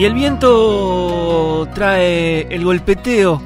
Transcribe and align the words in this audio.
Y 0.00 0.06
el 0.06 0.14
viento 0.14 1.68
trae 1.74 2.46
el 2.48 2.64
golpeteo 2.64 3.38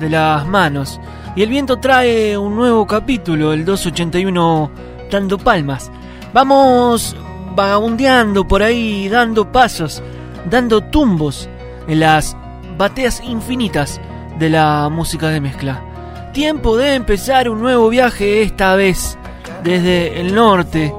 de 0.00 0.10
las 0.10 0.44
manos. 0.48 1.00
Y 1.36 1.44
el 1.44 1.48
viento 1.48 1.78
trae 1.78 2.36
un 2.36 2.56
nuevo 2.56 2.88
capítulo, 2.88 3.52
el 3.52 3.64
281 3.64 4.68
dando 5.12 5.38
palmas. 5.38 5.92
Vamos 6.34 7.14
vagabundeando 7.54 8.48
por 8.48 8.64
ahí, 8.64 9.08
dando 9.08 9.52
pasos, 9.52 10.02
dando 10.50 10.80
tumbos 10.80 11.48
en 11.86 12.00
las 12.00 12.36
bateas 12.76 13.22
infinitas 13.22 14.00
de 14.40 14.50
la 14.50 14.88
música 14.88 15.28
de 15.28 15.40
mezcla. 15.40 15.84
Tiempo 16.32 16.76
de 16.76 16.96
empezar 16.96 17.48
un 17.48 17.60
nuevo 17.60 17.88
viaje 17.88 18.42
esta 18.42 18.74
vez 18.74 19.16
desde 19.62 20.20
el 20.20 20.34
norte, 20.34 20.92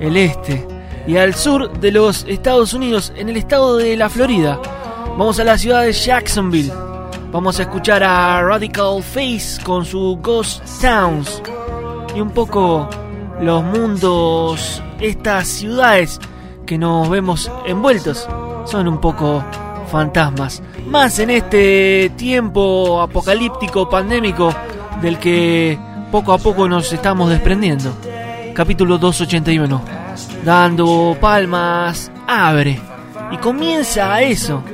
el 0.00 0.16
este 0.16 0.67
y 1.08 1.16
al 1.16 1.34
sur 1.34 1.72
de 1.80 1.90
los 1.90 2.26
Estados 2.28 2.74
Unidos, 2.74 3.14
en 3.16 3.30
el 3.30 3.38
estado 3.38 3.78
de 3.78 3.96
la 3.96 4.10
Florida. 4.10 4.60
Vamos 5.16 5.40
a 5.40 5.44
la 5.44 5.56
ciudad 5.56 5.82
de 5.82 5.92
Jacksonville. 5.92 6.70
Vamos 7.32 7.58
a 7.58 7.62
escuchar 7.62 8.04
a 8.04 8.42
Radical 8.42 9.02
Face 9.02 9.58
con 9.64 9.86
su 9.86 10.18
Ghost 10.22 10.62
Towns 10.82 11.42
y 12.14 12.20
un 12.20 12.30
poco 12.30 12.90
los 13.40 13.64
mundos, 13.64 14.82
estas 15.00 15.48
ciudades 15.48 16.20
que 16.66 16.76
nos 16.76 17.08
vemos 17.08 17.50
envueltos, 17.66 18.28
son 18.66 18.86
un 18.86 19.00
poco 19.00 19.42
fantasmas. 19.90 20.62
Más 20.86 21.18
en 21.20 21.30
este 21.30 22.12
tiempo 22.16 23.00
apocalíptico, 23.00 23.88
pandémico, 23.88 24.54
del 25.00 25.18
que 25.18 25.78
poco 26.12 26.34
a 26.34 26.38
poco 26.38 26.68
nos 26.68 26.92
estamos 26.92 27.30
desprendiendo. 27.30 27.94
Capítulo 28.58 28.98
281. 28.98 29.82
Dando 30.44 31.16
palmas, 31.20 32.10
abre. 32.26 32.80
Y 33.30 33.36
comienza 33.36 34.12
a 34.12 34.22
eso, 34.22 34.64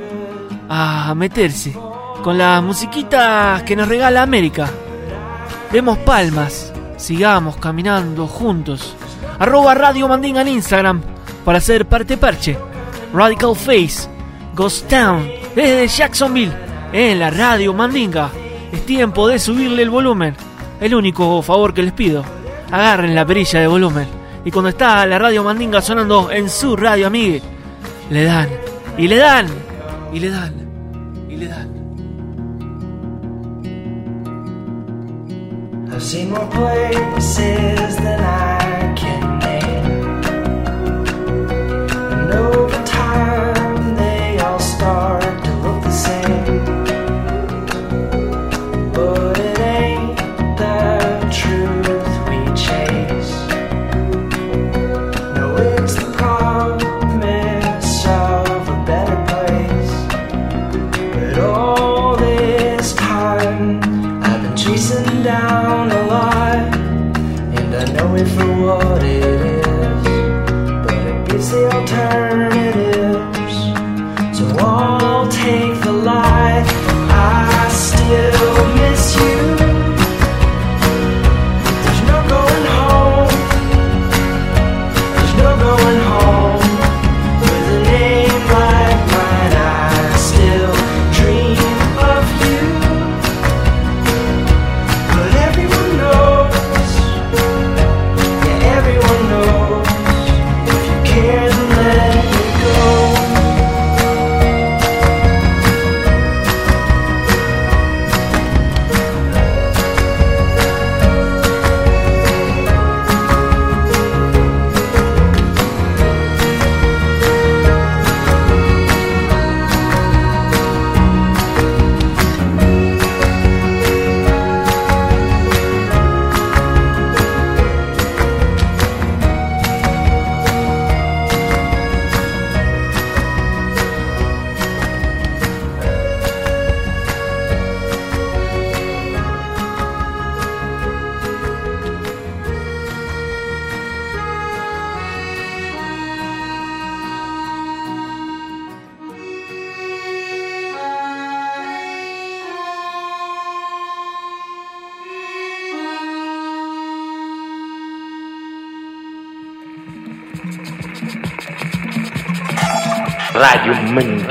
a 0.67 1.13
meterse 1.13 1.77
con 2.23 2.35
las 2.35 2.63
musiquitas 2.63 3.61
que 3.61 3.75
nos 3.75 3.87
regala 3.87 4.23
América. 4.23 4.71
Demos 5.71 5.99
palmas, 5.99 6.73
sigamos 6.97 7.57
caminando 7.57 8.25
juntos. 8.25 8.95
Arroba 9.37 9.75
Radio 9.75 10.07
Mandinga 10.07 10.41
en 10.41 10.47
Instagram 10.47 11.03
para 11.43 11.59
ser 11.59 11.85
parte 11.85 12.17
parche. 12.17 12.57
Radical 13.13 13.55
Face, 13.55 14.09
Ghost 14.55 14.89
Town, 14.89 15.29
desde 15.55 15.87
Jacksonville, 15.87 16.57
en 16.91 17.19
la 17.19 17.29
Radio 17.29 17.71
Mandinga. 17.71 18.31
Es 18.71 18.83
tiempo 18.87 19.27
de 19.27 19.37
subirle 19.37 19.83
el 19.83 19.91
volumen. 19.91 20.35
El 20.81 20.95
único 20.95 21.39
favor 21.43 21.71
que 21.71 21.83
les 21.83 21.93
pido. 21.93 22.34
Agarren 22.75 23.15
la 23.15 23.25
perilla 23.25 23.61
de 23.61 23.67
volumen. 23.67 24.05
Y 24.43 24.51
cuando 24.51 24.67
está 24.67 25.05
la 25.05 25.17
Radio 25.17 25.45
Mandinga 25.45 25.81
sonando 25.81 26.29
en 26.29 26.49
su 26.49 26.75
radio, 26.75 27.07
amigue, 27.07 27.41
le 28.09 28.25
dan, 28.25 28.49
y 28.97 29.07
le 29.07 29.15
dan, 29.15 29.47
y 30.11 30.19
le 30.19 30.29
dan, 30.29 30.53
y 31.29 31.37
le 31.37 31.47
dan. 31.47 31.69
Places 35.87 36.27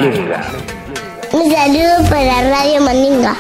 Mandinga. 0.05 0.41
Un 1.33 1.51
saludo 1.51 2.09
para 2.11 2.43
Radio 2.51 2.81
Mandinga. 2.83 3.37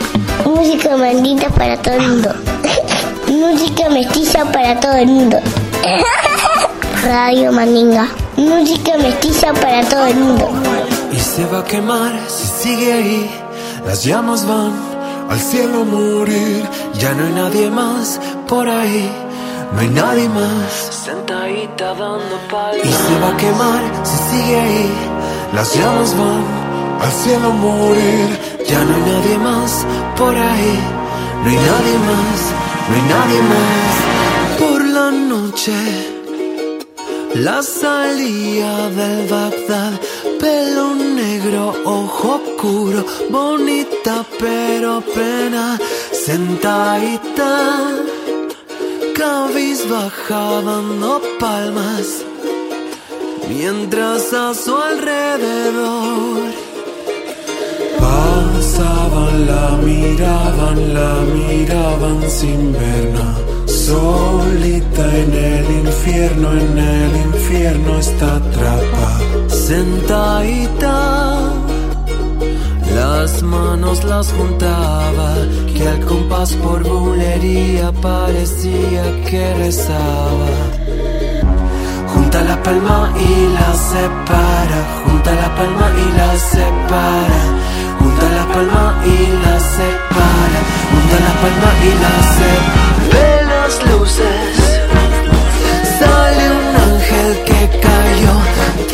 Música 0.47 0.97
mandita 0.97 1.49
para 1.51 1.77
todo 1.77 1.95
el 1.95 2.09
mundo. 2.09 2.35
Música 3.29 3.89
mestiza 3.91 4.45
para 4.47 4.81
todo 4.81 4.93
el 4.97 5.07
mundo. 5.09 5.39
Radio 7.05 7.53
Mandinga. 7.53 8.09
Música 8.37 8.97
mestiza 8.97 9.53
para 9.53 9.83
todo 9.89 10.07
el 10.07 10.17
mundo. 10.17 10.49
Y 11.13 11.17
se 11.21 11.45
va 11.47 11.59
a 11.61 11.65
quemar 11.65 12.19
si 12.29 12.47
sigue 12.47 12.93
ahí. 12.95 13.31
Las 13.87 14.03
llamas 14.05 14.47
van 14.47 14.73
al 15.29 15.39
cielo 15.41 15.83
a 15.83 15.85
morir. 15.85 16.65
Ya 16.95 17.13
no 17.13 17.27
hay 17.27 17.33
nadie 17.33 17.71
más 17.71 18.19
por 18.49 18.69
ahí. 18.69 19.11
No 19.75 19.81
hay 19.81 19.89
nadie 19.89 20.29
más. 20.31 20.73
Sentadita 21.05 21.89
dando 21.89 22.41
Y 22.47 22.51
palmas. 22.51 22.87
se 22.89 23.19
va 23.21 23.29
a 23.29 23.37
quemar 23.37 23.83
si 24.03 24.17
sigue 24.31 24.61
ahí. 24.61 24.93
Las 25.55 25.75
llamas 25.77 26.17
van 26.19 26.45
al 27.01 27.13
cielo 27.13 27.49
a 27.49 27.55
morir. 27.55 28.29
Ya 28.69 28.85
no 28.85 28.95
hay 28.95 29.03
nadie 29.13 29.39
más 29.39 29.87
por 30.17 30.35
ahí. 30.35 30.79
No 31.43 31.51
hay 31.51 31.57
nadie 31.71 31.97
más. 32.11 32.41
No 32.89 32.95
hay 32.97 33.03
nadie 33.15 33.41
más. 33.53 33.95
Por 34.61 34.85
la 34.85 35.11
noche. 35.11 36.15
La 37.35 37.65
salía 37.65 38.89
del 38.91 39.27
Bagdad, 39.27 39.93
pelo 40.39 40.95
negro, 40.95 41.75
ojo 41.85 42.41
oscuro, 42.41 43.05
bonita 43.29 44.25
pero 44.39 45.01
pena, 45.01 45.77
sentadita, 46.13 47.91
cabizbaja 49.17 50.63
dando 50.63 51.21
palmas, 51.41 52.25
mientras 53.57 54.33
a 54.33 54.55
su 54.55 54.77
alrededor 54.77 56.51
pasaban, 58.01 59.47
la 59.47 59.79
miraban, 59.83 60.95
la 60.95 61.15
miraban 61.35 62.19
sin 62.29 62.73
ver 62.73 63.13
nada. 63.13 63.39
Solita 63.67 65.05
en 65.23 65.33
el 65.33 65.87
infierno, 65.87 66.53
en 66.53 66.79
el 66.79 67.17
infierno 67.29 67.99
está 67.99 68.37
atrapada. 68.37 69.49
Sentadita, 69.49 71.53
las 72.95 73.43
manos 73.43 74.05
las 74.05 74.33
juntaba, 74.33 75.35
que 75.75 75.89
al 75.89 76.01
compás 76.07 76.55
por 76.55 76.83
bulería 76.83 77.93
parecía 77.93 79.03
que 79.29 79.55
rezaba. 79.55 80.84
Junta 82.15 82.43
la 82.43 82.63
palma 82.63 83.13
y 83.17 83.49
la 83.59 83.71
separa, 83.91 84.81
junta 85.05 85.31
la 85.35 85.55
palma 85.57 85.87
y 86.05 86.07
la 86.19 86.31
separa, 86.39 87.41
junta 87.99 88.27
la 88.39 88.45
palma 88.55 88.85
y 89.05 89.19
la 89.45 89.55
separa, 89.75 90.61
junta 90.91 91.17
la 91.27 91.33
palma 91.43 91.71
y 91.89 91.93
la 92.05 92.15
separa. 92.35 92.85
Ve 93.13 93.29
las 93.53 93.75
luces, 93.91 94.55
sale 95.99 96.45
un 96.61 96.69
ángel 96.89 97.31
que 97.49 97.61
cayó, 97.87 98.35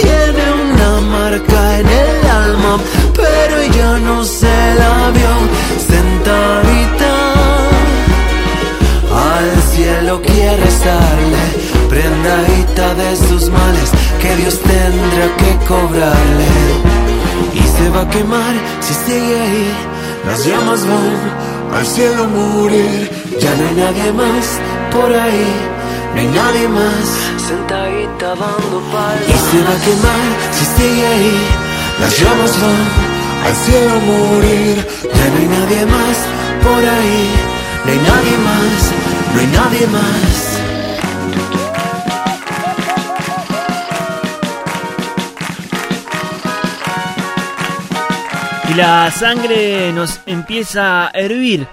tiene 0.01 0.45
una 0.73 0.91
marca 1.01 1.79
en 1.79 1.89
el 1.89 2.31
alma, 2.45 2.75
pero 3.15 3.59
ella 3.59 3.99
no 3.99 4.25
se 4.25 4.75
la 4.81 5.11
vio, 5.17 5.35
sentadita 5.89 7.13
al 9.13 9.63
cielo 9.73 10.21
quiere 10.23 10.65
estarle, 10.69 11.45
prendadita 11.91 12.95
de 12.95 13.17
sus 13.17 13.51
males, 13.51 13.91
que 14.23 14.37
Dios 14.37 14.59
tendrá 14.61 15.27
que 15.41 15.51
cobrarle. 15.67 16.51
Y 17.53 17.63
se 17.75 17.91
va 17.91 18.03
a 18.03 18.09
quemar 18.09 18.55
si 18.81 18.95
sigue 18.95 19.41
ahí, 19.41 19.73
las 20.27 20.47
llamas 20.47 20.87
van 20.87 21.79
al 21.79 21.87
cielo 21.87 22.25
a 22.25 22.29
morir, 22.29 23.11
ya 23.41 23.51
no 23.57 23.63
hay 23.69 23.75
nadie 23.75 24.13
más 24.13 24.45
por 24.95 25.11
ahí, 25.13 25.47
no 26.15 26.21
hay 26.21 26.29
nadie 26.29 26.69
más. 26.69 27.07
Sentadita 27.49 28.29
dando 28.41 28.77
Y 28.79 28.93
palmas. 28.95 29.43
se 29.51 29.59
va 29.67 29.75
a 29.75 29.85
quemar 29.87 30.29
si 30.57 30.65
sigue 30.77 31.07
ahí, 31.15 31.39
las 32.01 32.13
llamas 32.21 32.53
van 32.63 32.87
al 33.47 33.57
cielo 33.65 33.91
a 33.91 34.03
morir, 34.13 34.77
ya 35.17 35.27
no 35.33 35.37
hay 35.41 35.49
nadie 35.59 35.87
más 35.87 36.17
por 36.65 36.83
ahí, 36.97 37.23
no 37.85 37.91
hay 37.93 37.99
nadie 38.11 38.37
más, 38.49 38.81
no 39.35 39.41
hay 39.41 39.47
nadie 39.59 39.87
más. 39.89 40.60
Y 48.71 48.75
la 48.75 49.11
sangre 49.11 49.93
nos 49.93 50.21
empieza 50.27 51.07
a 51.07 51.11
hervir 51.11 51.67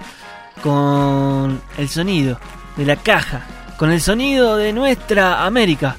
con 0.63 1.61
el 1.77 1.89
sonido 1.89 2.39
de 2.75 2.85
la 2.85 2.95
caja, 2.95 3.45
con 3.77 3.91
el 3.91 4.01
sonido 4.01 4.57
de 4.57 4.73
nuestra 4.73 5.45
América. 5.45 5.97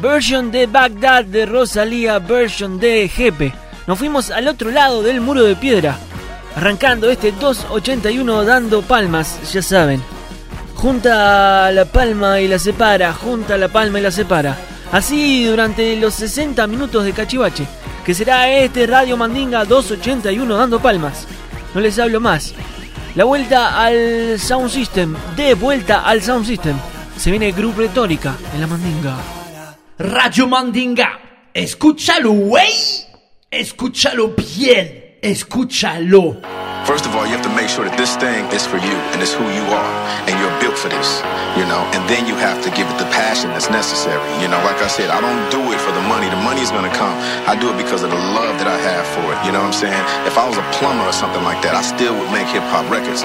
Version 0.00 0.50
de 0.50 0.66
Bagdad 0.66 1.26
de 1.26 1.46
Rosalía, 1.46 2.18
version 2.18 2.80
de 2.80 3.08
Jepe. 3.08 3.54
Nos 3.86 3.96
fuimos 3.96 4.32
al 4.32 4.48
otro 4.48 4.72
lado 4.72 5.00
del 5.04 5.20
muro 5.20 5.44
de 5.44 5.54
piedra, 5.54 5.96
arrancando 6.56 7.08
este 7.08 7.30
281 7.30 8.44
dando 8.44 8.82
palmas, 8.82 9.52
ya 9.52 9.62
saben. 9.62 10.02
Junta 10.74 11.70
la 11.70 11.84
palma 11.84 12.40
y 12.40 12.48
la 12.48 12.58
separa, 12.58 13.12
junta 13.12 13.56
la 13.56 13.68
palma 13.68 14.00
y 14.00 14.02
la 14.02 14.10
separa. 14.10 14.56
Así 14.90 15.44
durante 15.44 15.94
los 15.96 16.14
60 16.14 16.66
minutos 16.66 17.04
de 17.04 17.12
cachivache, 17.12 17.64
que 18.04 18.14
será 18.14 18.50
este 18.50 18.86
Radio 18.86 19.16
Mandinga 19.16 19.64
281 19.64 20.56
dando 20.56 20.80
palmas. 20.80 21.26
No 21.74 21.80
les 21.80 21.98
hablo 21.98 22.20
más. 22.20 22.54
La 23.14 23.24
vuelta 23.24 23.82
al 23.82 24.38
Sound 24.38 24.70
System, 24.70 25.14
de 25.36 25.54
vuelta 25.54 26.00
al 26.06 26.22
Sound 26.22 26.46
System. 26.46 26.76
Se 27.16 27.30
viene 27.30 27.52
Group 27.52 27.76
Retórica 27.78 28.36
en 28.54 28.60
la 28.60 28.66
Mandinga. 28.66 29.16
Radio 29.98 30.48
Mandinga. 30.48 31.20
Escúchalo, 31.54 32.32
güey. 32.32 32.72
Escúchalo 33.50 34.34
bien. 34.36 35.18
Escúchalo. 35.20 36.40
First 36.84 37.06
of 37.06 37.14
all, 37.14 37.22
you 37.22 37.30
have 37.30 37.46
to 37.46 37.54
make 37.54 37.70
sure 37.70 37.86
that 37.86 37.94
this 37.94 38.18
thing 38.18 38.42
is 38.50 38.66
for 38.66 38.74
you 38.82 38.96
and 39.14 39.22
it's 39.22 39.30
who 39.30 39.46
you 39.54 39.62
are 39.70 39.94
and 40.26 40.34
you're 40.42 40.52
built 40.58 40.74
for 40.74 40.90
this, 40.90 41.22
you 41.54 41.62
know, 41.70 41.78
and 41.94 42.02
then 42.10 42.26
you 42.26 42.34
have 42.34 42.58
to 42.66 42.70
give 42.74 42.90
it 42.90 42.96
the 42.98 43.06
passion 43.14 43.54
that's 43.54 43.70
necessary. 43.70 44.18
You 44.42 44.50
know, 44.50 44.58
like 44.66 44.82
I 44.82 44.90
said, 44.90 45.06
I 45.06 45.22
don't 45.22 45.46
do 45.54 45.62
it 45.70 45.78
for 45.78 45.94
the 45.94 46.02
money. 46.10 46.26
The 46.26 46.42
money 46.42 46.58
is 46.60 46.74
gonna 46.74 46.92
come. 46.92 47.14
I 47.46 47.54
do 47.54 47.70
it 47.70 47.78
because 47.78 48.02
of 48.02 48.10
the 48.10 48.22
love 48.34 48.58
that 48.58 48.66
I 48.66 48.78
have 48.82 49.06
for 49.14 49.22
it. 49.30 49.38
You 49.46 49.54
know 49.54 49.62
what 49.62 49.70
I'm 49.70 49.78
saying? 49.78 50.02
If 50.26 50.34
I 50.34 50.42
was 50.42 50.58
a 50.58 50.66
plumber 50.74 51.06
or 51.06 51.14
something 51.14 51.42
like 51.46 51.62
that, 51.62 51.78
I 51.78 51.82
still 51.86 52.18
would 52.18 52.30
make 52.34 52.50
hip 52.50 52.66
hop 52.66 52.90
records. 52.90 53.22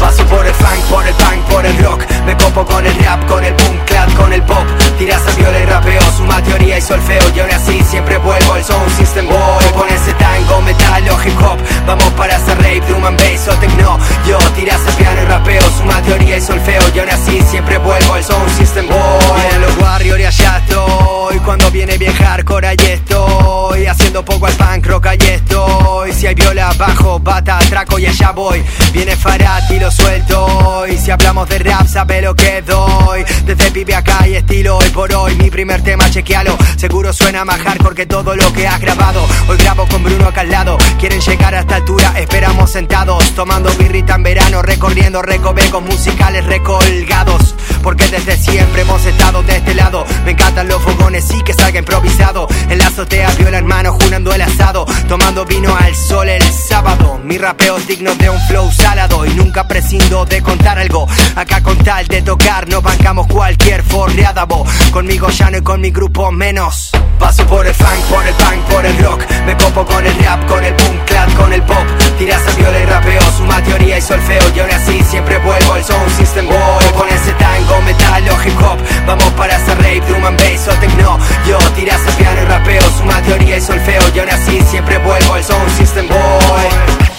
Paso 0.00 0.24
por 0.26 0.44
el 0.44 0.54
funk, 0.54 0.84
por 0.90 1.06
el 1.06 1.14
punk, 1.14 1.44
por 1.50 1.64
el 1.64 1.84
rock. 1.84 2.04
Me 2.24 2.36
copo 2.36 2.64
con 2.64 2.84
el 2.84 2.94
rap, 3.04 3.24
con 3.28 3.44
el 3.44 3.52
boom 3.52 3.78
clap, 3.86 4.12
con 4.14 4.32
el 4.32 4.42
pop. 4.42 4.66
Tiras 4.98 5.22
a 5.26 5.36
viola 5.36 5.60
y 5.60 5.64
rapeo, 5.66 6.02
suma 6.16 6.42
teoría 6.42 6.78
y 6.78 6.80
solfeo. 6.80 7.22
Y 7.36 7.40
ahora 7.40 7.58
sí 7.58 7.80
siempre 7.88 8.16
vuelvo 8.18 8.54
al 8.54 8.64
sound 8.64 8.90
system 8.96 9.28
boy. 9.28 9.64
Con 9.76 9.88
ese 9.88 10.12
tango, 10.14 10.62
metal 10.62 11.08
o 11.10 11.22
hip 11.22 11.38
hop. 11.42 11.58
Vamos 11.86 12.08
para 12.16 12.36
hacer 12.36 12.56
rape, 12.56 12.80
drum 12.88 13.04
and 13.04 13.20
bass 13.20 13.46
o 13.48 13.52
techno. 13.60 13.98
Yo 14.26 14.38
tiras 14.56 14.80
a 14.88 14.96
piano 14.96 15.22
y 15.22 15.24
rapeo, 15.26 15.62
suma 15.78 16.02
teoría 16.02 16.36
y 16.38 16.40
solfeo. 16.40 16.82
Y 16.94 16.98
ahora 16.98 17.16
sí 17.16 17.40
siempre 17.48 17.78
vuelvo 17.78 18.14
al 18.14 18.24
sound 18.24 18.50
system 18.56 18.88
boy. 18.88 19.40
Vienen 19.40 19.60
los 19.60 19.76
warriors 19.78 20.20
y 20.20 20.24
allá 20.24 20.58
estoy. 20.58 21.38
Cuando 21.44 21.70
viene 21.70 21.98
bien 21.98 22.14
hardcore 22.14 22.72
estoy. 22.72 23.86
Haciendo 23.86 24.24
poco 24.24 24.46
al 24.46 24.54
punk 24.54 24.86
rock 24.86 25.06
allí 25.06 25.28
estoy. 25.28 26.12
Si 26.12 26.26
hay 26.26 26.34
viola, 26.34 26.72
bajo, 26.76 27.18
bata, 27.20 27.58
atraco 27.58 27.98
y 27.98 28.06
allá 28.06 28.32
voy. 28.32 28.64
Viene 28.92 29.16
Farad 29.20 29.68
y 29.68 29.78
lo 29.78 29.90
suelto 29.90 30.86
Y 30.88 30.96
si 30.96 31.10
hablamos 31.10 31.46
de 31.46 31.58
rap 31.58 31.86
sabe 31.86 32.22
lo 32.22 32.34
que 32.34 32.62
doy. 32.62 33.22
Desde 33.44 33.70
pibe 33.70 33.94
acá 33.94 34.26
y 34.26 34.34
estilo 34.34 34.78
hoy 34.78 34.88
por 34.90 35.12
hoy. 35.12 35.34
Mi 35.34 35.50
primer 35.50 35.82
tema 35.82 36.10
chequealo. 36.10 36.56
Seguro 36.76 37.12
suena 37.12 37.44
más 37.44 37.60
hardcore 37.60 37.94
que 37.94 38.06
todo 38.06 38.34
lo 38.34 38.50
que 38.54 38.66
has 38.66 38.80
grabado. 38.80 39.22
Hoy 39.48 39.58
grabo 39.58 39.86
con 39.88 40.02
Bruno 40.02 40.28
acá 40.28 40.40
al 40.40 40.50
lado. 40.50 40.78
Quieren 40.98 41.20
llegar 41.20 41.54
a 41.54 41.60
esta 41.60 41.76
altura, 41.76 42.14
esperamos 42.16 42.70
sentados. 42.70 43.34
Tomando 43.34 43.70
birrita 43.74 44.14
en 44.14 44.22
verano, 44.22 44.62
recorriendo 44.62 45.20
recovecos 45.20 45.82
musicales 45.82 46.46
recolgados. 46.46 47.54
Porque 47.82 48.06
desde 48.08 48.36
siempre 48.38 48.82
hemos 48.82 49.04
estado 49.04 49.42
de 49.42 49.56
este 49.56 49.74
lado. 49.74 50.06
Me 50.24 50.32
encantan 50.32 50.68
los 50.68 50.82
fogones 50.82 51.30
y 51.34 51.42
que 51.42 51.52
salga 51.52 51.78
improvisado. 51.78 52.48
En 52.70 52.78
la 52.78 52.86
azotea 52.86 53.30
viola 53.38 53.58
hermano 53.58 53.92
junando 53.92 54.32
el 54.32 54.40
asado. 54.40 54.86
Tomando 55.08 55.44
vino 55.44 55.76
al 55.76 55.94
sol 55.94 56.28
el 56.28 56.42
sábado. 56.42 57.20
Mi 57.24 57.36
rapeo 57.36 57.76
es 57.76 57.86
digno 57.86 58.14
de 58.14 58.30
un 58.30 58.40
flow 58.42 58.70
salado 58.72 59.09
Y 59.26 59.34
nunca 59.34 59.66
prescindo 59.68 60.24
de 60.24 60.40
contar 60.40 60.78
algo. 60.78 61.06
Acá 61.36 61.62
con 61.62 61.76
tal 61.78 62.06
de 62.06 62.22
tocar 62.22 62.68
no 62.68 62.80
bancamos 62.80 63.26
cualquier 63.26 63.82
forreada 63.82 64.44
bo. 64.44 64.64
Conmigo 64.92 65.28
ya 65.28 65.50
no 65.50 65.58
y 65.58 65.62
con 65.62 65.80
mi 65.80 65.90
grupo 65.90 66.30
menos. 66.30 66.90
Paso 67.18 67.44
por 67.46 67.66
el 67.66 67.74
funk, 67.74 68.00
por 68.08 68.26
el 68.26 68.34
punk, 68.34 68.64
por 68.72 68.86
el 68.86 68.98
rock. 69.04 69.22
Me 69.44 69.56
copo 69.56 69.84
con 69.84 70.06
el 70.06 70.14
rap, 70.24 70.46
con 70.46 70.64
el 70.64 70.72
boom 70.74 70.98
clap, 71.06 71.34
con 71.36 71.52
el 71.52 71.62
pop. 71.62 71.86
Tiras 72.18 72.40
a 72.46 72.56
viola 72.56 72.80
y 72.80 72.84
rapeo, 72.86 73.20
suma 73.36 73.62
teoría 73.62 73.98
y 73.98 74.02
solfeo. 74.02 74.42
Y 74.54 74.60
ahora 74.60 74.78
sí 74.86 75.02
siempre 75.10 75.38
vuelvo 75.38 75.74
al 75.74 75.84
sound 75.84 76.16
system 76.16 76.46
boy. 76.46 76.84
Con 76.96 77.08
ese 77.08 77.32
tango, 77.32 77.82
metal 77.82 78.24
o 78.30 78.42
hip 78.42 78.62
hop 78.62 78.78
Vamos 79.06 79.30
para 79.36 79.56
hacer 79.56 79.76
rape, 79.78 80.02
drum 80.08 80.24
and 80.24 80.38
bass 80.38 80.68
o 80.68 80.72
techno. 80.80 81.18
Yo 81.46 81.58
tiras 81.76 82.00
a 82.06 82.16
piano 82.16 82.42
y 82.42 82.44
rapeo, 82.46 82.82
suma 82.96 83.20
teoría 83.22 83.56
y 83.56 83.60
solfeo. 83.60 84.02
Yo 84.14 84.24
nací, 84.24 84.62
siempre 84.62 84.98
vuelvo 84.98 85.34
al 85.34 85.44
Sound 85.44 85.76
System 85.76 86.08
Boy 86.08 87.09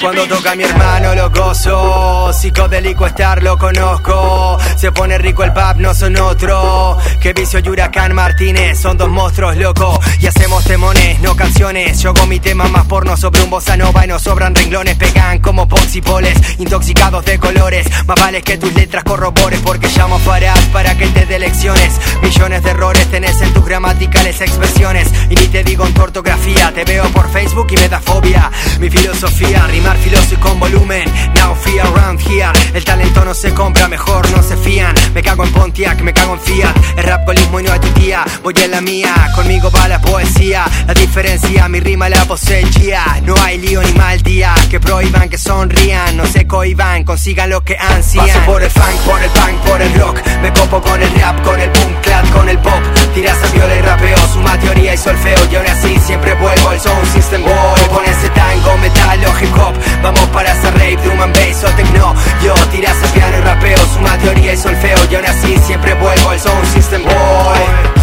Cuando 0.00 0.26
toca 0.26 0.54
mi 0.54 0.64
hermano 0.64 1.14
lo 1.14 1.30
gozo. 1.30 2.32
Psicodélico 2.32 3.06
estar 3.06 3.42
lo 3.42 3.56
conozco. 3.56 4.58
Se 4.76 4.92
pone 4.92 5.16
rico 5.16 5.42
el 5.42 5.52
pub, 5.52 5.76
no 5.78 5.94
son 5.94 6.16
otro. 6.18 6.98
Que 7.20 7.32
vicio 7.32 7.60
y 7.60 7.68
Huracán 7.68 8.14
Martínez 8.14 8.78
Son 8.78 8.96
dos 8.96 9.08
monstruos 9.08 9.56
locos 9.56 9.98
Y 10.20 10.26
hacemos 10.26 10.64
temones, 10.64 11.18
no 11.20 11.34
canciones. 11.34 12.00
Yo 12.00 12.10
hago 12.10 12.26
mi 12.26 12.38
tema 12.38 12.68
más 12.68 12.84
porno 12.86 13.16
sobre 13.16 13.42
un 13.42 13.50
bossa 13.50 13.76
nova 13.76 14.04
Y 14.04 14.08
nos 14.08 14.22
sobran 14.22 14.54
renglones, 14.54 14.96
pegan 14.96 15.38
como 15.40 15.66
poles 15.66 16.38
Intoxicados 16.58 17.24
de 17.24 17.38
colores. 17.38 17.86
Más 18.06 18.20
vale 18.20 18.42
que 18.42 18.58
tus 18.58 18.72
letras 18.74 19.02
corrobores 19.04 19.60
Porque 19.60 19.88
llamo 19.88 20.18
Farad 20.18 20.58
para 20.72 20.96
que 20.96 21.06
te 21.06 21.26
dé 21.26 21.38
lecciones. 21.38 21.94
Millones 22.22 22.62
de 22.62 22.70
errores 22.70 23.06
tenés 23.10 23.40
en 23.40 23.52
tus 23.54 23.64
gramaticales 23.64 24.40
expresiones. 24.40 25.08
Y 25.30 25.36
ni 25.36 25.48
te 25.48 25.64
digo 25.64 25.86
en 25.86 25.94
tu 25.94 26.02
ortografía 26.02 26.72
Te 26.72 26.84
veo 26.84 27.04
por 27.10 27.30
Facebook 27.30 27.66
y 27.70 27.76
me 27.76 27.88
da 27.88 28.00
fobia. 28.00 28.50
Mi 28.78 28.90
filosofía, 28.90 29.66
rimar 29.86 29.98
filoso 29.98 30.34
y 30.34 30.36
con 30.38 30.58
volumen. 30.58 31.04
Now 31.34 31.54
fear 31.54 31.86
around 31.86 32.20
here. 32.20 32.50
El 32.74 32.84
talento 32.84 33.24
no 33.24 33.34
se 33.34 33.52
compra, 33.52 33.88
mejor 33.88 34.28
no 34.30 34.42
se 34.42 34.56
fían. 34.56 34.94
Me 35.14 35.22
cago 35.22 35.44
en 35.44 35.52
Pontiac, 35.52 36.00
me 36.00 36.12
cago 36.12 36.34
en 36.34 36.40
Fiat. 36.40 36.76
El 36.96 37.04
rap 37.04 37.24
colismo 37.24 37.60
y 37.60 37.62
no 37.64 37.74
es 37.74 37.80
tu 37.80 37.88
tía. 37.90 38.24
Voy 38.42 38.54
en 38.62 38.70
la 38.70 38.80
mía, 38.80 39.14
conmigo 39.34 39.70
va 39.70 39.86
la 39.88 40.00
poesía. 40.00 40.64
La 40.86 40.94
diferencia, 40.94 41.68
mi 41.68 41.80
rima 41.80 42.08
la 42.08 42.24
poseía. 42.24 43.20
No 43.22 43.34
hay 43.42 43.58
lío 43.58 43.82
ni 43.82 43.92
mal 43.92 44.20
día. 44.22 44.54
Que 44.70 44.80
prohíban 44.80 45.28
que 45.28 45.38
sonrían. 45.38 46.16
No 46.16 46.26
se 46.26 46.46
cohiban, 46.46 47.04
consigan 47.04 47.50
lo 47.50 47.62
que 47.62 47.76
ansían. 47.76 48.26
Paso 48.26 48.40
por 48.46 48.62
el 48.62 48.70
funk, 48.70 49.00
por 49.04 49.22
el 49.22 49.30
punk, 49.30 49.60
por 49.68 49.82
el 49.82 49.94
rock. 50.00 50.20
Me 50.42 50.52
copo 50.52 50.80
con 50.80 51.00
el 51.00 51.12
rap, 51.20 51.40
con 51.44 51.60
el 51.60 51.70
boom 51.70 51.94
clap, 52.02 52.28
con 52.32 52.48
el 52.48 52.58
pop. 52.58 52.82
Tiras 53.14 53.38
a 53.42 53.52
viola 53.52 53.76
y 53.76 53.80
rapeo, 53.82 54.18
suma 54.32 54.58
teoría 54.58 54.94
y 54.94 54.98
solfeo. 54.98 55.38
Y 55.50 55.56
ahora 55.56 55.80
sí 55.80 55.96
siempre 56.04 56.34
vuelvo 56.34 56.70
al 56.70 56.80
sound 56.80 57.06
system. 57.12 57.42
Boy 57.42 57.80
Con 57.92 58.04
ese 58.04 58.28
tango, 58.30 58.76
metal 58.78 59.20
o 59.24 59.40
hip 59.40 59.56
hop 59.56 59.75
Vamos 60.02 60.24
para 60.32 60.52
hacer 60.52 60.72
rap, 60.74 61.02
drum 61.04 61.20
and 61.20 61.34
bass 61.34 61.64
o 61.64 61.68
techno 61.76 62.14
Yo 62.42 62.54
tiras 62.70 62.96
a 63.02 63.12
piano 63.12 63.38
y 63.38 63.40
rapeo, 63.40 63.78
suma 63.94 64.16
teoría 64.18 64.52
y 64.52 64.56
solfeo 64.56 64.98
Y 65.10 65.14
ahora 65.14 65.32
sí 65.32 65.56
siempre 65.58 65.94
vuelvo 65.94 66.30
al 66.30 66.40
sound 66.40 66.66
system 66.72 67.02
boy 67.04 67.96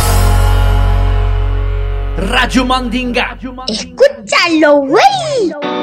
Radio 2.18 2.66
Mandinga. 2.66 3.38
Escúchalo, 3.68 4.78
güey. 4.88 5.83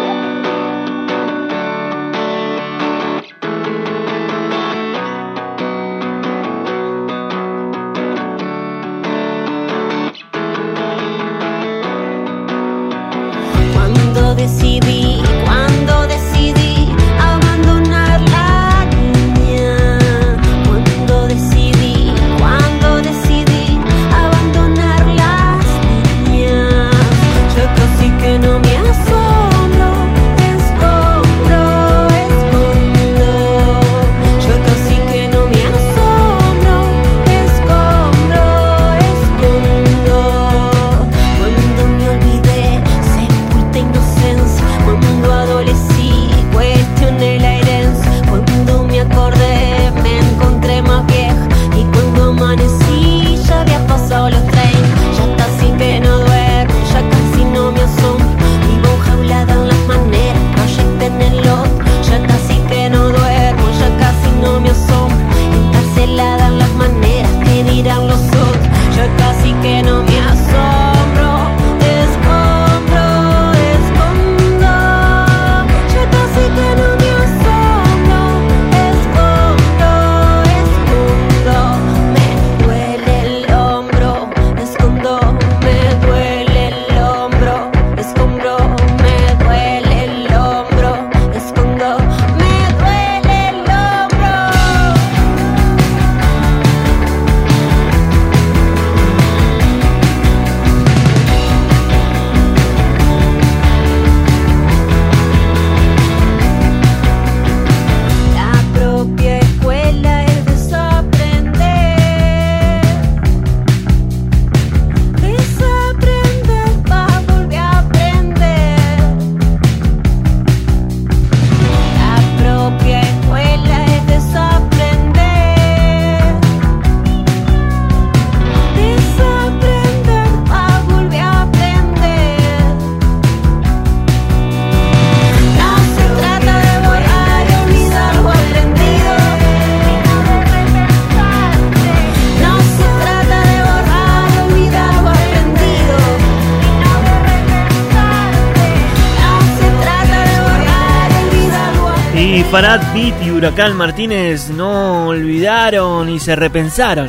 Farad 152.50 152.80
Beat 152.92 153.14
y 153.24 153.30
Huracán 153.30 153.76
Martínez 153.76 154.50
no 154.50 155.06
olvidaron 155.06 156.08
y 156.08 156.18
se 156.18 156.34
repensaron. 156.34 157.08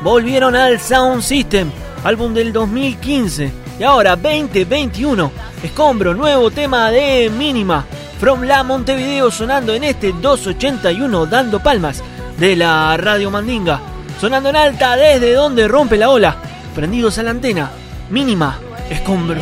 Volvieron 0.00 0.54
al 0.54 0.78
Sound 0.78 1.22
System, 1.22 1.72
álbum 2.04 2.32
del 2.32 2.52
2015. 2.52 3.50
Y 3.80 3.82
ahora 3.82 4.14
2021, 4.14 5.32
Escombro, 5.64 6.14
nuevo 6.14 6.52
tema 6.52 6.92
de 6.92 7.28
Mínima. 7.36 7.84
From 8.20 8.42
la 8.42 8.62
Montevideo 8.62 9.32
sonando 9.32 9.74
en 9.74 9.82
este 9.82 10.12
281 10.12 11.26
dando 11.26 11.58
palmas 11.60 12.00
de 12.38 12.54
la 12.54 12.96
Radio 12.96 13.28
Mandinga. 13.32 13.80
Sonando 14.20 14.50
en 14.50 14.56
alta 14.56 14.94
desde 14.94 15.34
donde 15.34 15.66
rompe 15.66 15.96
la 15.96 16.10
ola. 16.10 16.36
Prendidos 16.76 17.18
a 17.18 17.24
la 17.24 17.30
antena. 17.30 17.72
Mínima, 18.08 18.56
Escombro. 18.88 19.40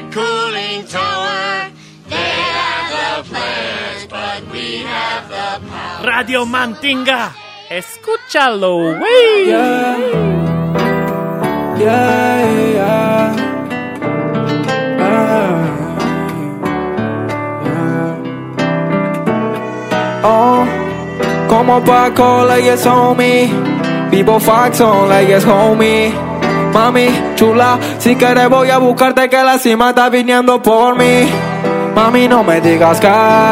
By 0.00 0.10
cooling 0.10 0.86
tower. 0.86 1.70
They 2.08 2.16
have 2.16 3.24
the 3.24 3.28
plans, 3.28 4.06
but 4.08 4.52
we 4.52 4.78
have 4.78 5.28
the 5.28 5.66
power. 5.68 6.06
Radio 6.06 6.44
Mandinga 6.44 7.32
Escúchalo, 7.70 8.98
güey. 8.98 9.48
Yeah, 9.48 9.98
yeah. 11.78 12.44
yeah. 12.74 13.44
Oh, 20.24 20.66
como 21.48 21.80
Paco, 21.84 22.44
like 22.46 22.64
it's 22.64 22.84
homie. 22.84 23.48
Vivo 24.10 24.38
Faxon, 24.38 25.08
like 25.08 25.28
it's 25.28 25.44
homie. 25.44 26.27
Mami, 26.72 27.08
chula, 27.34 27.78
si 27.98 28.16
quieres 28.16 28.48
voy 28.48 28.70
a 28.70 28.78
buscarte 28.78 29.28
que 29.28 29.42
la 29.42 29.58
cima 29.58 29.90
está 29.90 30.08
viniendo 30.08 30.62
por 30.62 30.96
mí. 30.96 31.28
Mami, 31.94 32.28
no 32.28 32.44
me 32.44 32.60
digas 32.60 33.00
que 33.00 33.08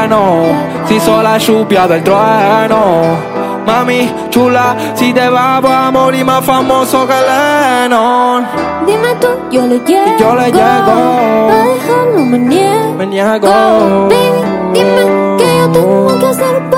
no, 0.09 0.45
si 0.87 1.01
soy 1.01 1.23
la 1.23 1.39
lluvia 1.39 1.89
del 1.89 2.05
trueno. 2.05 3.37
Mami, 3.67 4.09
chula, 4.31 4.77
si 4.95 5.13
te 5.13 5.29
vas 5.29 5.65
a 5.65 5.91
morir 5.91 6.25
más 6.25 6.45
famoso 6.45 7.07
que 7.07 7.15
Lennon. 7.15 8.47
Dime 8.87 9.15
tú, 9.21 9.29
yo 9.51 9.67
le 9.67 9.81
llego. 9.81 10.17
Y 10.17 10.21
yo 10.21 10.35
le 10.37 10.53
llego. 10.53 11.51
A 11.51 11.65
dejarlo 11.67 12.21
me 12.21 12.39
niego. 12.39 12.95
Me 12.95 13.07
niego. 13.07 14.09
Baby, 14.09 14.73
dime 14.73 15.37
qué 15.39 15.59
yo 15.59 15.73
tengo 15.73 16.19
que 16.21 16.27
hacer 16.27 16.71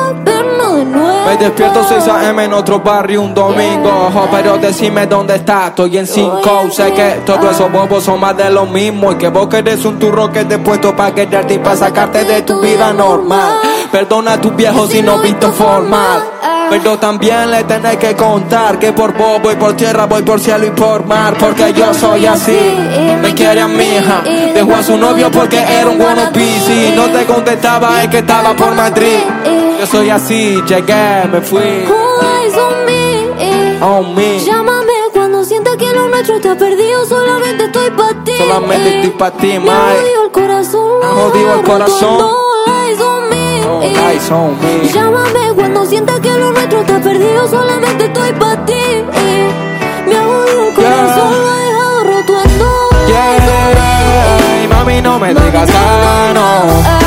Me 0.89 1.37
despierto 1.37 1.85
6 1.87 2.09
a.m. 2.09 2.45
en 2.45 2.53
otro 2.53 2.81
barrio 2.81 3.23
un 3.23 3.35
domingo 3.35 3.91
Ojo, 4.09 4.29
Pero 4.31 4.59
decime 4.59 5.07
dónde 5.07 5.37
estás, 5.37 5.69
estoy 5.69 5.99
en 5.99 6.07
5 6.07 6.71
Sé 6.71 6.93
que 6.93 7.21
todos 7.25 7.53
esos 7.53 7.71
bobos 7.71 8.05
son 8.05 8.21
más 8.21 8.37
de 8.37 8.51
lo 8.51 8.67
mismo 8.67 9.13
Y 9.13 9.17
que 9.17 9.29
vos 9.29 9.49
querés 9.49 9.85
un 9.85 9.99
turro 9.99 10.33
que 10.33 10.45
te 10.45 10.55
he 10.55 10.59
puesto 10.59 10.95
pa' 10.97 11.13
quedarte 11.13 11.55
y 11.55 11.59
pa' 11.59 11.77
sacarte 11.77 12.25
de 12.25 12.43
tu 12.43 12.61
vida 12.61 12.93
normal. 12.93 13.53
Perdona 13.93 14.35
a 14.35 14.41
tus 14.41 14.55
viejos 14.55 14.91
si 14.91 15.03
no 15.03 15.19
visto 15.19 15.53
formal 15.53 16.58
pero 16.71 16.99
también 16.99 17.51
le 17.51 17.65
tenés 17.65 17.97
que 17.97 18.15
contar 18.15 18.79
que 18.79 18.93
por 18.93 19.13
vos 19.17 19.41
voy 19.43 19.57
por 19.57 19.75
tierra, 19.75 20.07
voy 20.07 20.23
por 20.23 20.41
cielo 20.41 20.67
y 20.67 20.71
por 20.71 21.05
mar 21.05 21.35
Porque 21.39 21.73
yo 21.73 21.93
soy 21.95 22.27
así, 22.27 22.59
me 23.21 23.35
quiere 23.35 23.61
a 23.61 23.69
mi 23.69 23.85
hija 23.85 24.23
Dejó 24.55 24.75
a 24.75 24.83
su 24.83 24.97
novio 24.97 25.31
porque 25.31 25.59
era 25.59 25.89
un 25.89 26.01
wannabe 26.01 26.61
Si 26.67 26.93
no 26.95 27.07
te 27.07 27.25
contestaba 27.25 28.03
es 28.03 28.09
que 28.09 28.19
estaba 28.19 28.55
por 28.55 28.75
Madrid 28.75 29.19
Yo 29.81 29.87
soy 29.87 30.11
así, 30.11 30.63
llegué, 30.67 31.29
me 31.31 31.41
fui 31.41 31.87
on 33.81 34.15
me. 34.15 34.23
Me. 34.23 34.41
Llámame 34.41 34.93
cuando 35.13 35.45
sienta 35.45 35.77
que 35.77 35.93
lo 35.93 36.09
nuestro 36.09 36.37
está 36.37 36.57
perdido. 36.57 37.05
Solamente 37.07 37.65
estoy 37.65 37.91
para 37.91 38.25
ti. 38.25 38.33
Solamente 38.37 38.97
estoy 38.97 39.11
pa' 39.11 39.31
ti, 39.31 39.47
Me 39.47 39.61
mae. 39.61 39.97
jodió 39.97 40.25
el 40.25 40.31
corazón. 40.33 41.01
Me 41.01 41.07
jodió 41.07 41.55
el 41.55 41.63
corazón. 41.63 42.49
Llámame 44.93 45.53
cuando 45.55 45.85
sienta 45.87 46.21
que 46.21 46.31
lo 46.31 46.53
nuestro 46.53 46.81
está 46.81 47.01
perdido. 47.01 47.49
Solamente 47.49 48.07
estoy 48.07 48.33
para 48.33 48.65
ti. 48.65 48.75
Me 50.07 50.17
ha 50.17 50.23
el 50.23 50.75
corazón. 50.75 51.33
Lo 51.33 51.49
ha 51.49 51.57
dejado 51.57 52.05
roto 52.05 52.43
en 52.45 52.59
dos. 52.59 52.89
Yeah, 53.07 54.65
y 54.65 54.69
mami 54.69 55.01
no 55.01 55.19
me 55.19 55.29
digas 55.29 55.71
que 55.71 56.35
no 56.35 56.47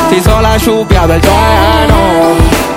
Si 0.10 0.20
soy 0.20 0.42
la 0.42 0.58
lluvia 0.58 1.06
del 1.06 1.22
trueno 1.22 2.00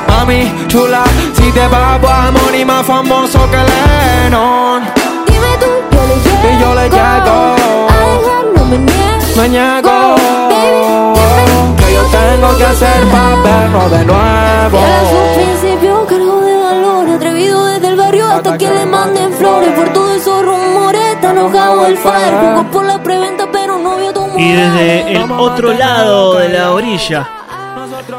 Mami 0.08 0.52
chula, 0.68 1.04
si 1.32 1.50
te 1.52 1.66
vas 1.68 1.98
a 2.04 2.30
morir 2.30 2.66
más 2.66 2.84
famoso 2.84 3.38
que 3.50 3.56
Lennon 3.56 4.82
Dime 5.26 5.56
tú, 5.58 5.66
yo 5.90 6.04
le 6.06 6.16
llego. 6.20 6.48
Y 6.50 6.60
yo 6.60 6.74
le 6.74 6.90
llego. 6.90 7.56
A 7.88 7.96
dejarlo 8.12 8.64
me 8.66 8.78
niego. 8.78 9.36
Me 9.36 9.48
niego 9.48 9.83
tengo 12.54 12.58
que 12.58 12.64
hacer 12.64 13.06
para 13.08 13.36
vernos 13.36 13.90
de 13.90 14.04
nuevo. 14.04 14.78
Era 14.78 15.00
su 15.08 15.40
principio, 15.40 16.06
cargo 16.06 16.40
de 16.40 16.56
valor, 16.56 17.10
atrevido 17.10 17.64
desde 17.66 17.88
el 17.88 17.96
barrio 17.96 18.26
hasta 18.26 18.58
que 18.58 18.70
le 18.70 18.86
manden 18.86 19.32
flores 19.32 19.70
por 19.70 19.92
todos 19.92 20.16
esos 20.16 20.44
rumores. 20.44 21.00
Está 21.14 21.30
enojado 21.32 21.86
el 21.86 21.96
fire, 21.96 22.34
jugó 22.40 22.70
por 22.70 22.84
la 22.84 23.02
preventa, 23.02 23.48
pero 23.50 23.78
no 23.78 23.96
vio 23.96 24.12
tu 24.12 24.26
Y 24.38 24.52
desde 24.52 25.16
el 25.16 25.32
otro 25.32 25.72
lado 25.72 26.38
de 26.38 26.48
la 26.50 26.72
orilla, 26.72 27.28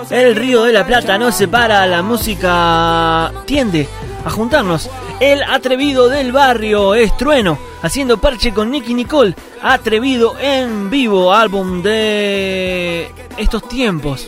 el 0.09 0.35
río 0.35 0.63
de 0.63 0.73
la 0.73 0.85
Plata 0.85 1.17
nos 1.17 1.35
separa, 1.35 1.85
la 1.85 2.01
música. 2.01 3.31
Tiende 3.45 3.87
a 4.25 4.29
juntarnos. 4.29 4.89
El 5.19 5.43
atrevido 5.43 6.09
del 6.09 6.31
barrio 6.31 6.95
es 6.95 7.15
Trueno, 7.15 7.57
haciendo 7.81 8.17
parche 8.17 8.51
con 8.51 8.71
Nicky 8.71 8.93
Nicole. 8.93 9.35
Atrevido 9.61 10.35
en 10.39 10.89
vivo, 10.89 11.33
álbum 11.33 11.81
de 11.81 13.09
estos 13.37 13.67
tiempos, 13.69 14.27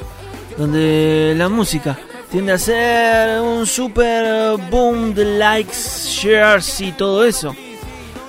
donde 0.58 1.34
la 1.36 1.50
música 1.50 1.98
tiende 2.32 2.54
a 2.54 2.58
ser 2.58 3.42
un 3.42 3.66
super 3.66 4.58
boom 4.70 5.14
de 5.14 5.38
likes, 5.38 5.76
shares 5.76 6.80
y 6.82 6.92
todo 6.92 7.26
eso. 7.26 7.56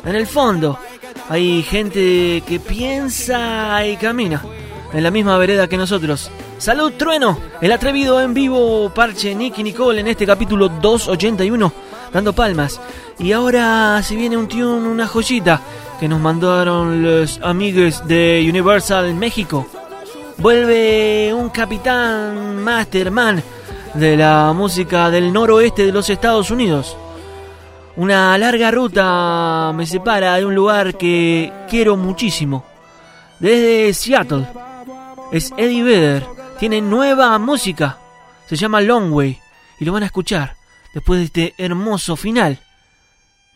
En 0.05 0.15
el 0.15 0.27
fondo, 0.27 0.79
hay 1.29 1.63
gente 1.63 2.43
que 2.47 2.61
piensa 2.61 3.87
y 3.87 3.97
camina 3.97 4.43
en 4.93 5.03
la 5.03 5.11
misma 5.11 5.37
vereda 5.37 5.69
que 5.69 5.77
nosotros. 5.77 6.31
Salud 6.59 6.93
Trueno, 6.99 7.39
el 7.61 7.71
atrevido 7.71 8.21
en 8.21 8.35
vivo 8.35 8.91
Parche 8.93 9.33
Nicky 9.33 9.63
Nicole 9.63 10.01
en 10.01 10.09
este 10.09 10.27
capítulo 10.27 10.69
281, 10.69 11.73
dando 12.13 12.33
palmas. 12.33 12.81
Y 13.21 13.31
ahora 13.31 14.03
se 14.03 14.17
viene 14.17 14.37
un 14.37 14.49
tune, 14.49 14.89
una 14.89 15.07
joyita 15.07 15.61
que 16.01 16.09
nos 16.09 16.19
mandaron 16.19 17.01
los 17.01 17.41
amigos 17.45 18.07
de 18.09 18.45
Universal 18.49 19.15
México. 19.15 19.69
Vuelve 20.39 21.33
un 21.33 21.49
capitán 21.51 22.57
masterman 22.57 23.41
de 23.95 24.17
la 24.17 24.53
música 24.53 25.11
del 25.11 25.33
noroeste 25.33 25.87
de 25.87 25.93
los 25.93 26.11
Estados 26.11 26.51
Unidos. 26.51 26.97
Una 27.95 28.37
larga 28.37 28.73
ruta 28.73 29.73
me 29.77 29.87
separa 29.87 30.35
de 30.35 30.45
un 30.45 30.57
lugar 30.57 30.97
que 30.97 31.53
quiero 31.71 31.97
muchísimo. 31.97 32.65
Desde 33.39 33.95
Seattle. 33.95 34.45
Es 35.31 35.53
Eddie 35.57 35.85
Vedder. 35.85 36.38
Tiene 36.59 36.81
nueva 36.81 37.39
música. 37.39 37.99
Se 38.49 38.57
llama 38.57 38.81
Long 38.81 39.13
Way. 39.13 39.39
Y 39.79 39.85
lo 39.85 39.93
van 39.93 40.03
a 40.03 40.07
escuchar 40.07 40.57
después 40.93 41.21
de 41.21 41.27
este 41.27 41.55
hermoso 41.57 42.17
final 42.17 42.59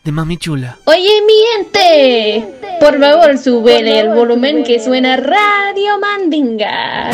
de 0.05 0.11
Mami 0.13 0.37
Chula. 0.37 0.77
Oye, 0.85 1.21
mi 1.27 1.33
gente, 1.57 2.77
por 2.79 2.97
favor, 2.97 3.37
súbele 3.37 3.99
el 3.99 4.13
volumen 4.13 4.63
que 4.63 4.79
suena 4.79 5.17
Radio 5.17 5.99
Mandinga. 5.99 7.09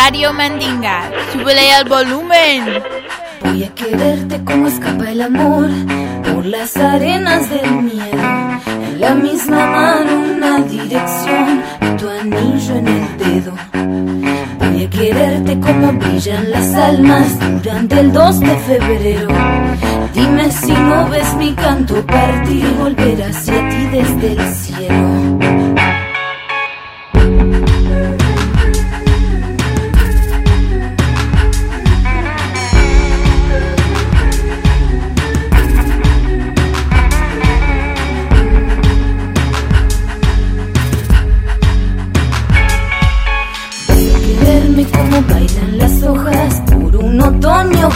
Radio 0.00 0.32
Mandinga. 0.32 1.10
Súbele 1.32 1.72
al 1.72 1.88
volumen. 1.88 2.62
Voy 3.42 3.64
a 3.64 3.74
quererte 3.74 4.44
como 4.44 4.68
escapa 4.68 5.10
el 5.10 5.20
amor 5.20 5.68
por 6.22 6.46
las 6.46 6.76
arenas 6.76 7.50
del 7.50 7.68
miedo. 7.82 8.60
En 8.64 9.00
la 9.00 9.14
misma 9.16 9.66
mano 9.66 10.12
una 10.36 10.60
dirección 10.60 11.62
tu 11.98 12.08
anillo 12.08 12.76
en 12.76 12.86
el 12.86 13.18
dedo. 13.18 13.52
Voy 14.60 14.84
a 14.84 14.88
quererte 14.88 15.58
como 15.58 15.92
brillan 15.94 16.48
las 16.48 16.74
almas 16.76 17.36
durante 17.60 17.98
el 17.98 18.12
2 18.12 18.40
de 18.40 18.56
febrero. 18.56 19.28
Dime 20.14 20.48
si 20.52 20.74
no 20.74 21.08
ves 21.08 21.34
mi 21.34 21.54
canto 21.54 22.06
partir 22.06 22.64
y 22.64 22.74
volver 22.78 23.20
hacia 23.24 23.68
ti 23.68 23.86
desde 23.90 24.32
el 24.32 24.54
cielo. 24.54 24.87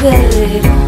the 0.03 0.82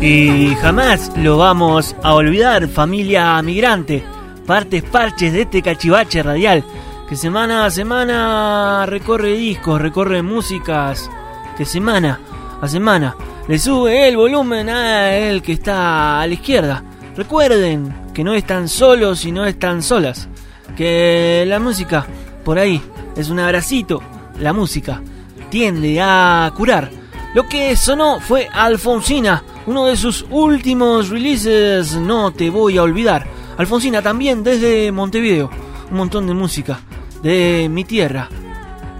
Y 0.00 0.54
jamás 0.54 1.12
lo 1.16 1.36
vamos 1.36 1.94
a 2.02 2.14
olvidar, 2.14 2.66
familia 2.68 3.40
migrante. 3.42 4.02
Partes 4.46 4.82
parches 4.82 5.32
de 5.34 5.42
este 5.42 5.60
cachivache 5.60 6.22
radial 6.22 6.64
que 7.06 7.16
semana 7.16 7.66
a 7.66 7.70
semana 7.70 8.86
recorre 8.86 9.32
discos, 9.32 9.82
recorre 9.82 10.22
músicas, 10.22 11.10
que 11.58 11.64
semana 11.64 12.18
a 12.62 12.68
semana 12.68 13.14
le 13.46 13.58
sube 13.58 14.08
el 14.08 14.16
volumen 14.16 14.70
a 14.70 15.12
el 15.12 15.42
que 15.42 15.52
está 15.52 16.20
a 16.20 16.26
la 16.26 16.34
izquierda. 16.34 16.82
Recuerden 17.16 18.12
que 18.14 18.24
no 18.24 18.32
están 18.32 18.68
solos 18.68 19.24
y 19.24 19.32
no 19.32 19.44
están 19.44 19.82
solas, 19.82 20.28
que 20.76 21.44
la 21.46 21.58
música 21.58 22.06
por 22.42 22.58
ahí 22.58 22.80
es 23.16 23.28
un 23.28 23.40
abracito, 23.40 24.00
la 24.38 24.52
música 24.52 25.02
tiende 25.50 26.00
a 26.00 26.50
curar. 26.56 26.90
Lo 27.34 27.48
que 27.48 27.76
sonó 27.76 28.20
fue 28.20 28.48
Alfonsina, 28.52 29.42
uno 29.66 29.86
de 29.86 29.96
sus 29.96 30.26
últimos 30.30 31.08
releases, 31.08 31.94
No 31.96 32.30
te 32.32 32.50
voy 32.50 32.78
a 32.78 32.82
olvidar. 32.82 33.26
Alfonsina 33.58 34.02
también 34.02 34.42
desde 34.42 34.90
Montevideo, 34.92 35.50
un 35.90 35.96
montón 35.96 36.26
de 36.26 36.34
música 36.34 36.80
de 37.22 37.68
mi 37.70 37.84
tierra. 37.84 38.28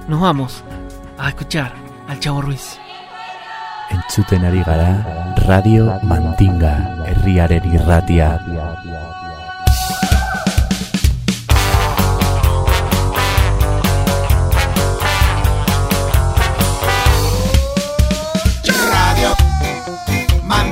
Nos 0.08 0.20
vamos 0.20 0.62
a 1.18 1.28
escuchar 1.28 1.72
al 2.08 2.20
Chavo 2.20 2.42
Ruiz. 2.42 2.78
Entzuten 3.90 4.44
ari 4.44 4.62
gara 4.62 5.34
Radio 5.46 5.98
Mandinga 6.02 7.04
herriaren 7.06 7.74
irratia. 7.74 8.38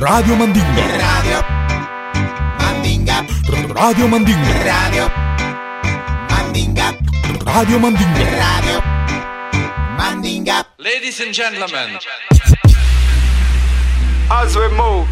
Radio 0.00 0.34
Mandinga. 0.34 0.66
Radio 0.98 1.38
Mandinga. 2.58 3.24
Radio 3.74 4.08
Mandinga. 4.08 4.64
Radio 4.64 5.08
Mandinga. 6.28 6.98
Radio 7.44 7.78
Mandinga. 7.78 8.24
Radio 8.36 8.82
Mandinga. 9.96 10.66
Ladies 10.78 11.20
and 11.20 11.32
gentlemen. 11.32 11.98
As 14.30 14.56
we 14.56 14.68
move. 14.70 15.06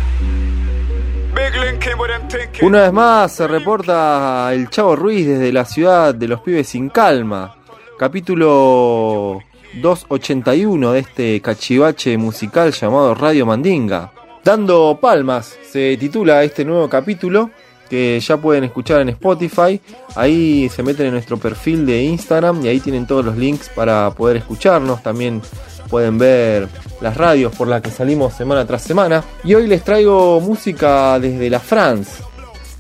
Una 2.61 2.83
vez 2.83 2.93
más 2.93 3.33
se 3.33 3.49
reporta 3.49 4.51
el 4.53 4.69
Chavo 4.69 4.97
Ruiz 4.97 5.27
desde 5.27 5.51
la 5.53 5.65
ciudad 5.65 6.15
de 6.15 6.29
los 6.29 6.41
pibes 6.43 6.69
sin 6.69 6.91
calma. 6.91 7.55
Capítulo 7.99 9.41
281 9.81 10.93
de 10.93 10.99
este 10.99 11.41
cachivache 11.41 12.19
musical 12.19 12.73
llamado 12.73 13.15
Radio 13.15 13.47
Mandinga. 13.47 14.13
Dando 14.45 14.99
palmas 15.01 15.57
se 15.71 15.97
titula 15.97 16.43
este 16.43 16.65
nuevo 16.65 16.89
capítulo 16.89 17.51
que 17.89 18.19
ya 18.19 18.37
pueden 18.39 18.65
escuchar 18.65 19.01
en 19.01 19.11
Spotify. 19.11 19.81
Ahí 20.17 20.69
se 20.69 20.83
meten 20.83 21.07
en 21.07 21.13
nuestro 21.13 21.37
perfil 21.37 21.87
de 21.87 22.03
Instagram 22.03 22.65
y 22.65 22.69
ahí 22.69 22.81
tienen 22.81 23.07
todos 23.07 23.25
los 23.25 23.37
links 23.37 23.69
para 23.69 24.11
poder 24.11 24.39
escucharnos. 24.39 25.03
También 25.03 25.41
pueden 25.89 26.19
ver 26.19 26.69
las 27.01 27.17
radios 27.17 27.55
por 27.55 27.69
las 27.69 27.83
que 27.83 27.91
salimos 27.91 28.35
semana 28.35 28.67
tras 28.67 28.83
semana. 28.83 29.23
Y 29.45 29.55
hoy 29.55 29.69
les 29.69 29.85
traigo 29.85 30.41
música 30.41 31.21
desde 31.21 31.49
la 31.49 31.61
France. 31.61 32.23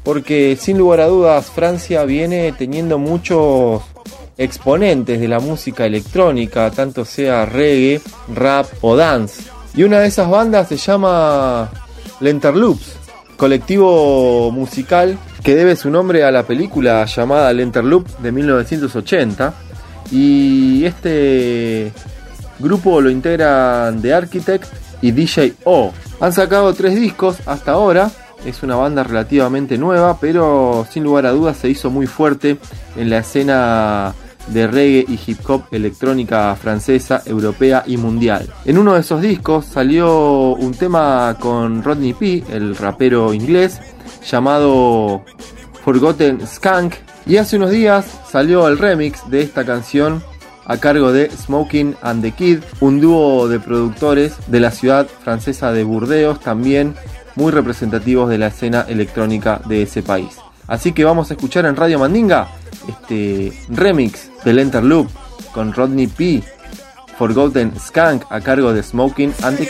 Porque 0.02 0.56
sin 0.58 0.78
lugar 0.78 1.00
a 1.02 1.06
dudas 1.06 1.46
Francia 1.50 2.04
viene 2.04 2.52
teniendo 2.58 2.98
muchos 2.98 3.82
exponentes 4.36 5.20
de 5.20 5.28
la 5.28 5.38
música 5.38 5.86
electrónica, 5.86 6.70
tanto 6.72 7.04
sea 7.04 7.46
reggae, 7.46 8.00
rap 8.34 8.66
o 8.80 8.96
dance. 8.96 9.44
Y 9.74 9.84
una 9.84 10.00
de 10.00 10.08
esas 10.08 10.28
bandas 10.28 10.68
se 10.68 10.76
llama 10.76 11.70
Lenterloops, 12.20 12.96
colectivo 13.36 14.50
musical 14.52 15.18
que 15.42 15.56
debe 15.56 15.76
su 15.76 15.90
nombre 15.90 16.24
a 16.24 16.30
la 16.30 16.44
película 16.44 17.04
llamada 17.04 17.52
Lenterloop 17.52 18.06
de 18.18 18.32
1980. 18.32 19.54
Y 20.10 20.84
este 20.84 21.92
grupo 22.58 23.00
lo 23.00 23.10
integran 23.10 24.00
The 24.00 24.14
Architect 24.14 24.66
y 25.00 25.10
DJ 25.10 25.54
O. 25.64 25.92
Han 26.20 26.32
sacado 26.32 26.72
tres 26.74 26.94
discos 26.94 27.38
hasta 27.46 27.72
ahora. 27.72 28.10
Es 28.44 28.62
una 28.62 28.76
banda 28.76 29.04
relativamente 29.04 29.78
nueva, 29.78 30.18
pero 30.20 30.86
sin 30.90 31.04
lugar 31.04 31.26
a 31.26 31.30
dudas 31.30 31.56
se 31.56 31.68
hizo 31.68 31.90
muy 31.90 32.06
fuerte 32.06 32.58
en 32.96 33.08
la 33.08 33.18
escena 33.18 34.14
de 34.48 34.66
reggae 34.66 35.04
y 35.08 35.18
hip 35.26 35.38
hop 35.48 35.64
electrónica 35.70 36.54
francesa, 36.56 37.22
europea 37.26 37.84
y 37.86 37.96
mundial. 37.96 38.48
En 38.64 38.78
uno 38.78 38.94
de 38.94 39.00
esos 39.00 39.20
discos 39.20 39.66
salió 39.66 40.54
un 40.54 40.72
tema 40.72 41.36
con 41.38 41.82
Rodney 41.82 42.14
P, 42.14 42.44
el 42.50 42.76
rapero 42.76 43.32
inglés, 43.34 43.80
llamado 44.28 45.22
Forgotten 45.84 46.46
Skunk, 46.46 46.94
y 47.26 47.36
hace 47.36 47.56
unos 47.56 47.70
días 47.70 48.06
salió 48.30 48.66
el 48.68 48.78
remix 48.78 49.28
de 49.30 49.42
esta 49.42 49.64
canción 49.64 50.22
a 50.64 50.76
cargo 50.78 51.12
de 51.12 51.30
Smoking 51.30 51.96
and 52.02 52.22
the 52.22 52.30
Kid, 52.32 52.60
un 52.80 53.00
dúo 53.00 53.48
de 53.48 53.60
productores 53.60 54.34
de 54.46 54.60
la 54.60 54.70
ciudad 54.70 55.06
francesa 55.06 55.72
de 55.72 55.84
Burdeos, 55.84 56.40
también 56.40 56.94
muy 57.34 57.50
representativos 57.50 58.28
de 58.28 58.38
la 58.38 58.48
escena 58.48 58.84
electrónica 58.88 59.60
de 59.66 59.82
ese 59.82 60.02
país. 60.02 60.36
Así 60.72 60.92
que 60.92 61.04
vamos 61.04 61.30
a 61.30 61.34
escuchar 61.34 61.66
en 61.66 61.76
Radio 61.76 61.98
Mandinga 61.98 62.48
este 62.88 63.52
remix 63.68 64.30
del 64.42 64.58
Enterloop 64.58 65.06
con 65.52 65.74
Rodney 65.74 66.06
P. 66.06 66.42
Forgotten 67.18 67.78
Skunk 67.78 68.24
a 68.30 68.40
cargo 68.40 68.72
de 68.72 68.82
Smoking 68.82 69.34
and 69.42 69.58
the. 69.58 69.68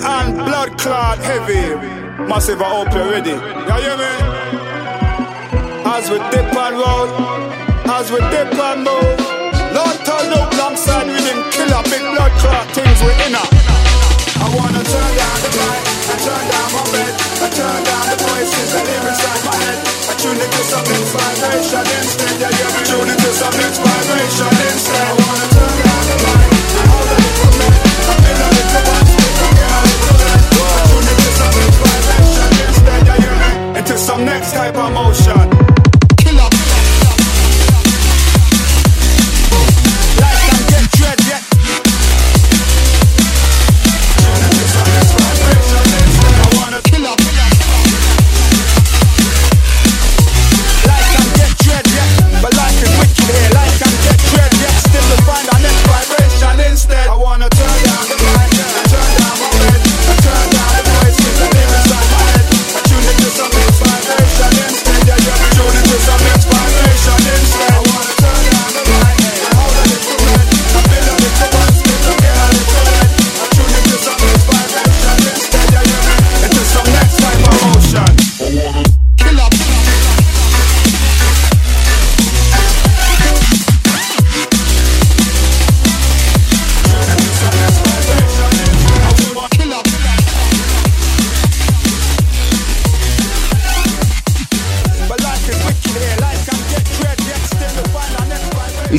And 0.00 0.36
blood 0.36 0.78
clot 0.78 1.18
heavy. 1.18 1.74
Massive, 2.22 2.62
I 2.62 2.70
hope 2.70 2.94
you're 2.94 3.10
ready. 3.10 3.34
You 3.34 3.76
hear 3.82 3.96
me? 3.98 4.12
As 5.82 6.06
we 6.06 6.18
dip 6.30 6.54
and 6.54 6.76
roll, 6.78 7.10
as 7.90 8.06
we 8.12 8.22
dip 8.30 8.54
and 8.54 8.86
move. 8.86 9.18
Lord 9.74 9.98
turn 10.06 10.30
up 10.38 10.54
alongside 10.54 11.10
with 11.10 11.26
him 11.26 11.42
killer 11.50 11.82
big 11.90 12.04
blood 12.14 12.30
clot 12.38 12.66
things 12.78 12.98
we 13.02 13.10
inner. 13.26 13.42
I 14.38 14.46
wanna 14.54 14.82
turn 14.86 15.10
down 15.18 15.38
the 15.42 15.50
light, 15.58 15.82
I 15.82 16.14
turn 16.22 16.44
down 16.46 16.68
my 16.78 16.82
bed, 16.94 17.12
I 17.42 17.48
turn 17.58 17.80
down 17.82 18.04
the 18.06 18.16
voices 18.22 18.68
that 18.70 18.84
live 18.86 19.02
inside 19.02 19.42
my 19.50 19.56
head. 19.66 19.78
I 19.82 20.14
tune 20.14 20.38
into 20.38 20.62
some 20.62 20.86
next 20.86 21.10
vibration 21.10 21.84
instead. 21.98 22.34
Yeah, 22.38 22.54
yeah, 22.54 22.70
we 22.70 22.80
tune 22.86 23.08
into 23.10 23.30
some 23.34 23.54
next 23.58 23.82
vibration 23.82 24.52
instead. 24.62 25.10
I 25.10 25.14
wanna 25.18 25.46
turn 25.58 25.74
down 25.82 26.02
the 26.06 26.16
light, 26.22 26.50
I 26.70 26.82
hold 26.86 27.08
a 27.08 27.16
little 27.18 27.52
bit, 27.58 27.74
I 28.08 28.14
feel 28.22 28.38
a 28.38 28.48
little 28.54 29.17
some 33.98 34.24
next 34.24 34.52
type 34.52 34.76
of 34.76 34.92
motion. 34.92 35.67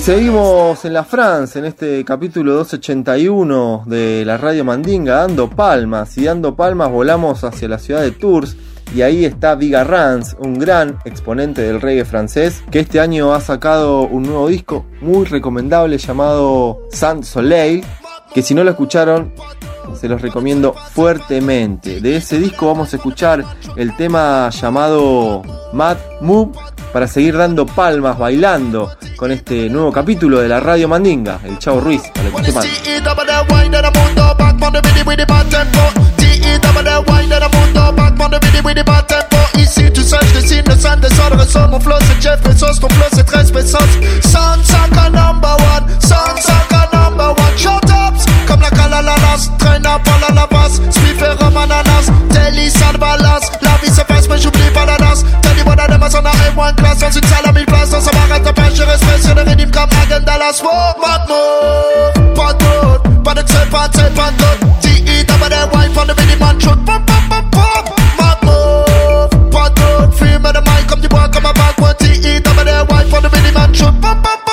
Seguimos 0.10 0.86
en 0.86 0.94
la 0.94 1.04
France, 1.04 1.60
en 1.60 1.66
este 1.66 2.04
capítulo 2.04 2.54
281 2.56 3.84
de 3.86 4.26
la 4.26 4.38
Radio 4.38 4.66
Mandinga, 4.66 5.18
dando 5.18 5.48
palmas. 5.52 6.18
Y 6.18 6.24
dando 6.24 6.56
palmas 6.56 6.90
volamos 6.90 7.44
hacia 7.44 7.68
la 7.68 7.78
ciudad 7.78 8.02
de 8.02 8.10
Tours. 8.10 8.58
Y 8.96 9.04
ahí 9.04 9.24
está 9.24 9.54
Viga 9.54 9.86
un 10.40 10.58
gran 10.58 10.98
exponente 11.06 11.62
del 11.62 11.80
reggae 11.80 12.06
francés, 12.06 12.64
que 12.72 12.80
este 12.80 13.00
año 13.00 13.36
ha 13.36 13.40
sacado 13.40 14.02
un 14.02 14.24
nuevo 14.24 14.48
disco 14.48 14.84
muy 15.00 15.26
recomendable 15.26 16.00
llamado 16.00 16.80
Saint 16.90 17.24
Soleil, 17.24 17.86
que 18.34 18.42
si 18.42 18.56
no 18.56 18.64
lo 18.64 18.72
escucharon, 18.72 19.32
se 19.96 20.08
los 20.08 20.22
recomiendo 20.22 20.74
fuertemente. 20.74 22.02
De 22.02 22.18
ese 22.18 22.40
disco 22.40 22.68
vamos 22.68 22.94
a 22.94 22.98
escuchar 22.98 23.44
el 23.76 23.96
tema 23.96 24.50
llamado 24.50 25.42
Mad 25.74 25.98
Move 26.22 26.58
para 26.92 27.08
seguir 27.08 27.38
dando 27.38 27.66
palmas, 27.66 28.18
bailando 28.18 28.92
con 29.16 29.32
este 29.32 29.70
nuevo 29.70 29.92
capítulo 29.92 30.40
de 30.40 30.48
la 30.48 30.60
Radio 30.60 30.88
Mandinga. 30.88 31.40
El 31.44 31.60
Chavo 31.60 31.80
Ruiz. 31.80 32.02
ici 39.70 39.92
tout 39.92 40.02
seul, 40.02 40.20
je 40.34 40.40
dessine 40.40 40.64
le 40.68 40.76
sun, 40.76 41.00
descendre, 41.00 41.38
ressort 41.38 41.70
mon 41.70 41.80
flow, 41.80 41.96
c'est 42.08 42.22
Jeff 42.22 42.42
Bezos, 42.42 42.80
ton 42.80 42.90
flow 42.90 43.06
c'est 43.14 43.24
13 43.24 43.52
pesos. 43.52 43.78
Sun, 44.24 44.60
Saka 44.64 45.10
number 45.10 45.56
one, 45.74 45.86
Sun, 46.00 46.36
Saka 46.42 46.90
number 46.92 47.30
one, 47.30 47.58
shut 47.58 47.84
ups, 47.86 48.26
comme 48.48 48.62
la 48.62 48.70
calalalas, 48.70 49.50
traîne 49.60 49.86
à 49.86 50.00
la 50.22 50.36
la 50.36 50.48
basse, 50.48 50.82
spiffer 50.90 51.36
comme 51.40 51.58
ananas, 51.58 52.10
Telly, 52.32 52.70
Salvalas, 52.70 53.52
la 53.62 53.78
vie 53.82 53.94
se 53.94 54.02
passe, 54.02 54.28
mais 54.30 54.40
j'oublie 54.40 54.72
pas 54.74 54.86
la 54.86 54.98
danse. 54.98 55.24
Telly, 55.42 55.62
one 55.62 55.80
of 55.80 55.88
them, 55.88 56.02
on 56.02 56.26
a 56.26 56.72
M1 56.72 56.76
classe, 56.76 57.00
dans 57.00 57.12
une 57.12 57.28
salle 57.28 57.46
à 57.46 57.52
mille 57.52 57.66
places, 57.66 57.92
dans 57.92 58.02
sa 58.02 58.12
barrette 58.12 58.46
de 58.46 58.52
pêche, 58.52 58.76
je 58.76 58.84
respecte 58.84 59.24
sur 59.24 59.36
le 59.36 59.42
rythme 59.42 59.72
comme 59.72 59.90
Hagen 60.02 60.24
Dallas, 60.26 60.62
wow, 60.64 61.00
Matmo, 61.02 62.34
pas 62.36 62.54
d'autre, 62.54 63.04
pas 63.24 63.34
de 63.36 63.42
pas 63.70 63.88
de 63.88 64.16
pas 64.16 64.32
d'autre, 64.32 64.80
T.E. 64.82 65.24
double 65.26 65.50
the 65.50 65.76
wife 65.76 65.98
on 65.98 66.06
the 66.06 66.16
mini 66.20 66.36
man, 66.40 66.60
shoot, 66.60 66.78
pop, 66.86 67.02
pop. 67.06 67.99
Mad 70.20 70.30
move, 70.32 70.42
pas 70.42 70.54
d'autre, 70.54 70.72
fume 70.72 70.74
de 70.74 70.80
mic 70.80 70.88
comme 70.88 71.02
du 71.02 71.08
bois, 71.08 71.30
comme 71.30 71.46
un 71.46 71.54
backward. 71.54 71.98
T.E. 71.98 72.40
double 72.42 72.66
that 72.66 72.90
wine, 72.92 73.08
from 73.10 73.24
the 73.24 73.30
mini 73.36 73.52
man 73.54 73.72
truck, 73.74 73.94
pop, 74.02 74.22
pop, 74.22 74.24
pop, 74.24 74.46
pop. 74.46 74.49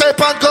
tape 0.00 0.20
and 0.22 0.40
go. 0.40 0.49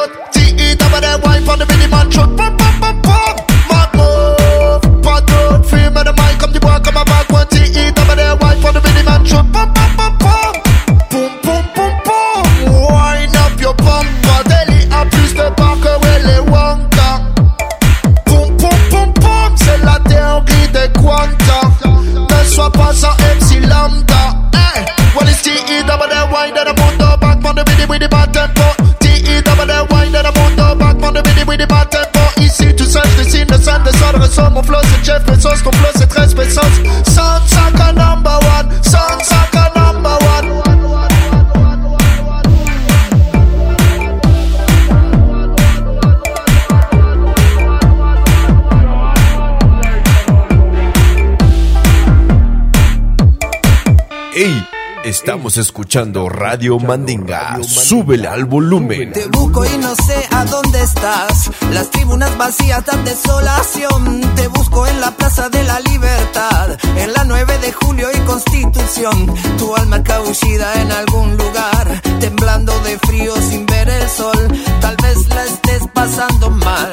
escuchando 55.59 56.29
Radio 56.29 56.79
Mandinga. 56.79 57.59
Súbele 57.63 58.27
al 58.27 58.45
volumen. 58.45 59.11
Te 59.11 59.27
busco 59.27 59.65
y 59.65 59.77
no 59.77 59.93
sé 59.95 60.27
a 60.31 60.45
dónde 60.45 60.81
estás. 60.81 61.51
Las 61.71 61.91
tribunas 61.91 62.37
vacías 62.37 62.85
dan 62.85 63.03
desolación. 63.05 64.21
Te 64.35 64.47
busco 64.47 64.87
en 64.87 64.99
la 65.01 65.11
Plaza 65.11 65.49
de 65.49 65.63
la 65.63 65.79
Libertad. 65.81 66.77
En 66.97 67.13
la 67.13 67.23
9 67.25 67.57
de 67.59 67.73
julio 67.73 68.07
y 68.13 68.19
Constitución. 68.19 69.33
Tu 69.57 69.75
alma 69.75 70.01
cabullida 70.03 70.81
en 70.81 70.91
algún 70.91 71.37
lugar. 71.37 72.01
Temblando 72.19 72.77
de 72.81 72.97
frío 72.99 73.35
sin 73.41 73.65
ver 73.65 73.89
el 73.89 74.09
sol. 74.09 74.47
Tal 74.81 74.95
vez 75.01 75.27
la 75.29 75.45
estés 75.45 75.83
pasando 75.93 76.49
mal. 76.49 76.91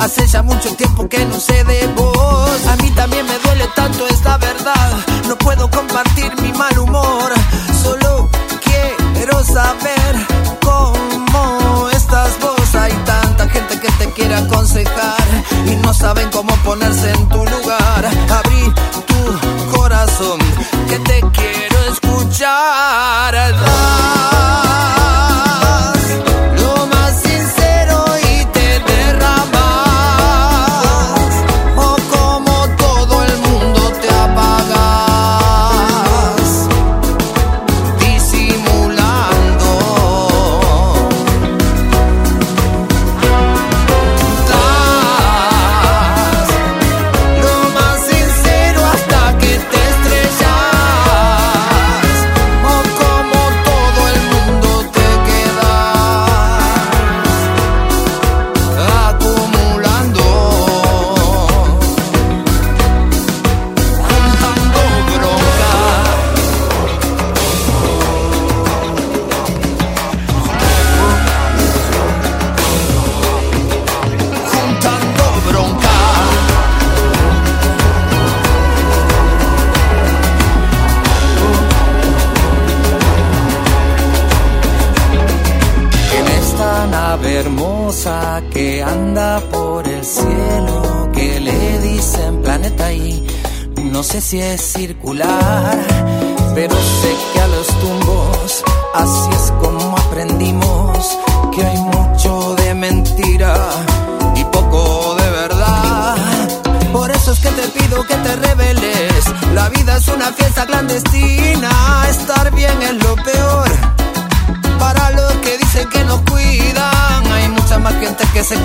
Hace 0.00 0.26
ya 0.26 0.42
mucho 0.42 0.74
tiempo 0.74 1.08
que 1.08 1.24
no 1.24 1.38
sé 1.38 1.64
de 1.64 1.86
vos. 1.96 2.66
A 2.66 2.76
mí 2.76 2.90
también 2.92 3.26
me 3.26 3.38
duele 3.38 3.66
tanto, 3.74 4.06
es 4.08 4.24
la 4.24 4.38
verdad 4.38 4.77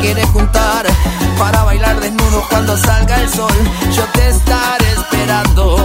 quiere 0.03 0.27
juntar 0.27 0.85
para 1.39 1.63
bailar 1.63 1.97
desnudo 2.01 2.43
cuando 2.49 2.75
salga 2.75 3.21
el 3.21 3.29
sol. 3.29 3.53
Yo 3.95 4.03
te 4.13 4.27
estaré 4.27 4.91
esperando. 4.91 5.82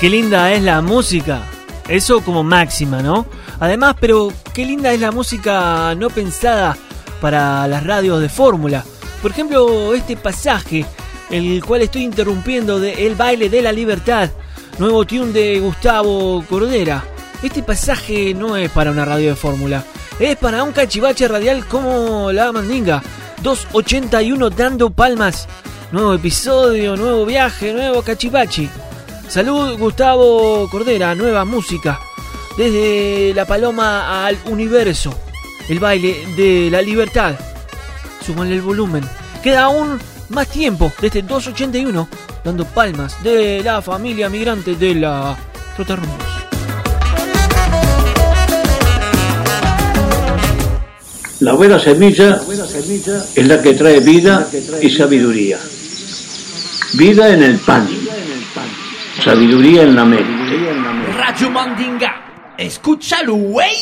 Qué 0.00 0.08
linda 0.08 0.52
es 0.52 0.62
la 0.62 0.80
música. 0.80 1.42
Eso 1.88 2.20
como 2.20 2.44
máxima, 2.44 3.02
¿no? 3.02 3.26
Además, 3.60 3.96
pero 4.00 4.32
qué 4.54 4.64
linda 4.64 4.92
es 4.92 5.00
la 5.00 5.10
música 5.10 5.94
no 5.96 6.10
pensada 6.10 6.76
para 7.20 7.66
las 7.66 7.84
radios 7.84 8.20
de 8.20 8.28
fórmula. 8.28 8.84
Por 9.22 9.32
ejemplo, 9.32 9.94
este 9.94 10.16
pasaje, 10.16 10.84
el 11.30 11.64
cual 11.64 11.82
estoy 11.82 12.04
interrumpiendo 12.04 12.78
de 12.78 13.06
El 13.06 13.16
baile 13.16 13.48
de 13.48 13.62
la 13.62 13.72
libertad, 13.72 14.30
nuevo 14.78 15.04
tune 15.04 15.32
de 15.32 15.58
Gustavo 15.58 16.44
Cordera. 16.48 17.04
Este 17.42 17.62
pasaje 17.62 18.34
no 18.34 18.56
es 18.56 18.70
para 18.70 18.90
una 18.90 19.04
radio 19.04 19.30
de 19.30 19.36
fórmula, 19.36 19.84
es 20.20 20.36
para 20.36 20.62
un 20.62 20.72
cachivache 20.72 21.26
radial 21.26 21.66
como 21.66 22.30
la 22.30 22.52
Mandinga. 22.52 23.02
281 23.42 24.50
dando 24.50 24.90
palmas. 24.90 25.48
Nuevo 25.90 26.14
episodio, 26.14 26.96
nuevo 26.96 27.24
viaje, 27.24 27.72
nuevo 27.72 28.02
cachivachi. 28.02 28.68
Salud 29.28 29.78
Gustavo 29.78 30.66
Cordera, 30.70 31.14
nueva 31.14 31.44
música. 31.44 32.00
Desde 32.56 33.34
la 33.34 33.46
paloma 33.46 34.26
al 34.26 34.38
universo. 34.46 35.14
El 35.68 35.78
baile 35.78 36.24
de 36.34 36.70
la 36.70 36.80
libertad. 36.80 37.34
Súmanle 38.24 38.54
el 38.54 38.62
volumen. 38.62 39.04
Queda 39.42 39.64
aún 39.64 39.98
más 40.30 40.48
tiempo 40.48 40.90
de 41.00 41.08
este 41.08 41.22
281 41.22 42.08
dando 42.42 42.64
palmas 42.64 43.22
de 43.22 43.62
la 43.62 43.82
familia 43.82 44.30
migrante 44.30 44.74
de 44.76 44.94
la 44.94 45.36
Trotarrumbos. 45.76 46.24
La 51.40 51.52
buena 51.52 51.78
semilla 51.78 52.40
es 53.34 53.46
la 53.46 53.62
que 53.62 53.74
trae 53.74 54.00
vida 54.00 54.48
y 54.80 54.88
sabiduría. 54.88 55.58
Vida 56.94 57.32
en 57.32 57.42
el 57.42 57.58
pan, 57.58 57.86
sabiduría 59.28 59.82
en 59.82 59.94
la 59.94 60.06
mente. 60.06 60.72
Radio 61.18 61.50
Mandinga. 61.50 62.54
Escúchalo, 62.56 63.34
güey. 63.34 63.76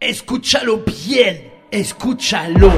Escúchalo 0.00 0.82
bien. 0.84 1.52
Escúchalo. 1.70 2.72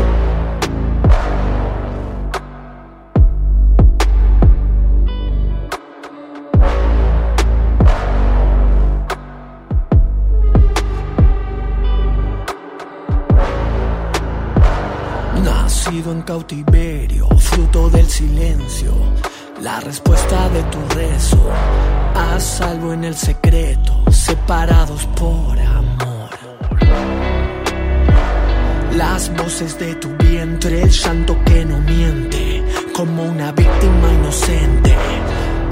Nacido 15.42 16.12
en 16.12 16.20
cautiverio, 16.20 17.26
fruto 17.38 17.88
del 17.88 18.07
silencio, 18.07 18.92
la 19.61 19.80
respuesta 19.80 20.48
de 20.50 20.62
tu 20.64 20.78
rezo, 20.94 21.50
a 22.14 22.38
salvo 22.38 22.92
en 22.92 23.04
el 23.04 23.14
secreto, 23.14 24.04
separados 24.11 25.07
por 25.07 25.59
amor. 25.59 26.30
Las 28.96 29.34
voces 29.36 29.78
de 29.78 29.94
tu 29.96 30.09
vientre, 30.16 30.82
el 30.82 30.90
llanto 30.90 31.36
que 31.44 31.64
no 31.64 31.78
miente, 31.80 32.64
como 32.94 33.24
una 33.24 33.52
víctima 33.52 34.12
inocente, 34.12 34.94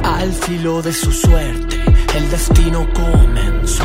al 0.03 0.32
filo 0.32 0.82
de 0.82 0.93
su 0.93 1.12
suerte, 1.12 1.76
el 2.14 2.30
destino 2.30 2.87
comenzó. 2.93 3.85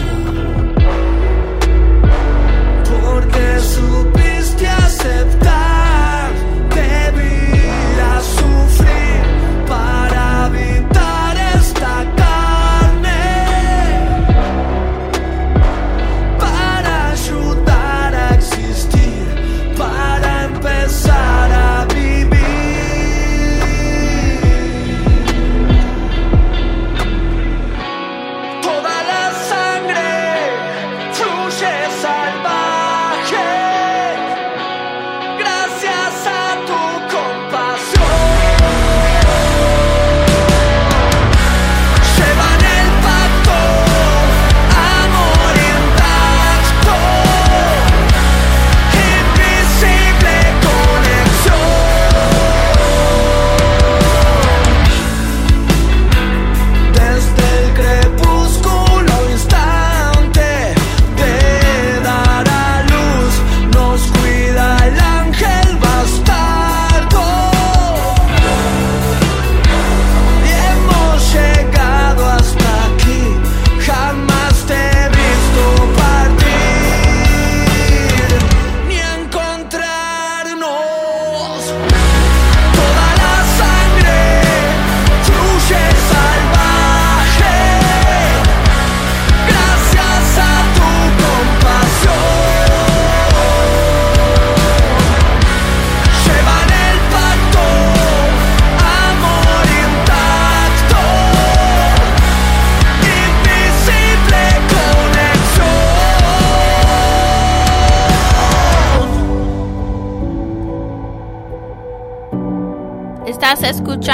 Porque 2.83 3.59
supiste 3.59 4.67
aceptar, 4.67 5.58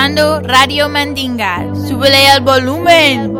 Radio 0.07 0.87
Mandinga. 0.87 1.65
Súbele 1.73 2.29
al 2.29 2.41
volumen. 2.41 3.35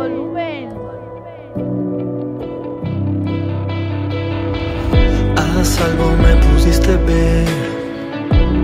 A 5.36 5.64
salvo 5.64 6.16
me 6.16 6.34
pudiste 6.44 6.96
ver 7.06 7.46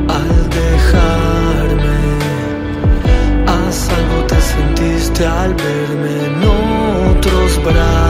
al 0.08 0.50
dejarme. 0.50 2.00
A 3.46 3.70
salvo 3.70 4.24
te 4.26 4.40
sentiste 4.40 5.24
al 5.24 5.54
verme 5.54 6.26
en 6.26 6.42
otros 7.14 7.64
brazos. 7.64 8.01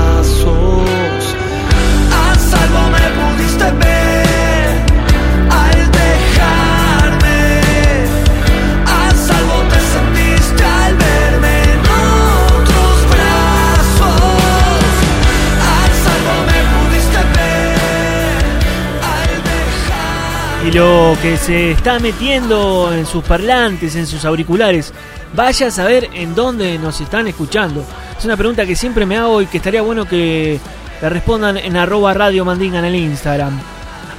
Lo 20.75 21.14
que 21.20 21.37
se 21.37 21.73
está 21.73 21.99
metiendo 21.99 22.93
en 22.95 23.05
sus 23.05 23.23
parlantes, 23.23 23.95
en 23.95 24.07
sus 24.07 24.25
auriculares, 24.25 24.93
vaya 25.35 25.66
a 25.66 25.70
saber 25.70 26.09
en 26.14 26.35
dónde 26.35 26.79
nos 26.79 26.99
están 27.01 27.27
escuchando. 27.27 27.85
Es 28.16 28.25
una 28.25 28.39
pregunta 28.39 28.64
que 28.64 28.75
siempre 28.75 29.05
me 29.05 29.18
hago 29.18 29.43
y 29.43 29.47
que 29.47 29.59
estaría 29.59 29.83
bueno 29.83 30.07
que 30.07 30.59
la 31.03 31.11
respondan 31.11 31.59
en 31.59 31.77
arroba 31.77 32.14
radio 32.14 32.45
mandinga 32.45 32.79
en 32.79 32.87
el 32.87 32.95
Instagram. 32.95 33.61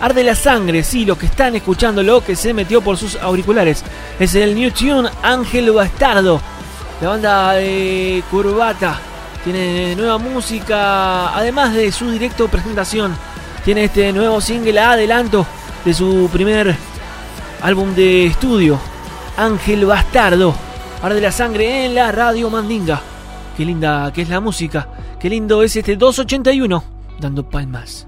Arde 0.01 0.23
la 0.23 0.35
sangre, 0.35 0.83
sí, 0.83 1.05
los 1.05 1.17
que 1.17 1.25
están 1.25 1.55
escuchando 1.55 2.03
lo 2.03 2.23
que 2.23 2.35
se 2.35 2.53
metió 2.53 2.81
por 2.81 2.97
sus 2.97 3.15
auriculares. 3.15 3.83
Es 4.19 4.35
el 4.35 4.53
New 4.53 4.69
Tune 4.71 5.09
Ángel 5.23 5.71
Bastardo. 5.71 6.39
La 7.01 7.09
banda 7.09 7.53
de 7.53 8.23
Curvata. 8.29 8.99
Tiene 9.43 9.95
nueva 9.95 10.19
música, 10.19 11.35
además 11.35 11.73
de 11.73 11.91
su 11.91 12.11
directo 12.11 12.47
presentación. 12.47 13.15
Tiene 13.65 13.85
este 13.85 14.13
nuevo 14.13 14.39
single 14.39 14.79
adelanto 14.79 15.47
de 15.85 15.93
su 15.93 16.29
primer 16.31 16.75
álbum 17.61 17.93
de 17.93 18.25
estudio. 18.27 18.79
Ángel 19.37 19.85
Bastardo. 19.85 20.53
Arde 21.01 21.21
la 21.21 21.31
sangre 21.31 21.85
en 21.85 21.95
la 21.95 22.11
radio 22.11 22.49
Mandinga. 22.49 23.01
Qué 23.57 23.65
linda 23.65 24.11
que 24.13 24.21
es 24.21 24.29
la 24.29 24.39
música. 24.39 24.87
Qué 25.19 25.29
lindo 25.29 25.63
es 25.63 25.75
este 25.75 25.95
281 25.95 26.83
dando 27.19 27.49
palmas. 27.49 28.07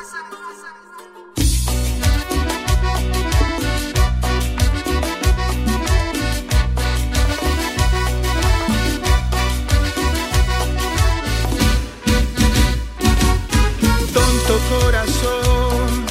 tonto 14.47 14.59
corazón. 14.69 16.05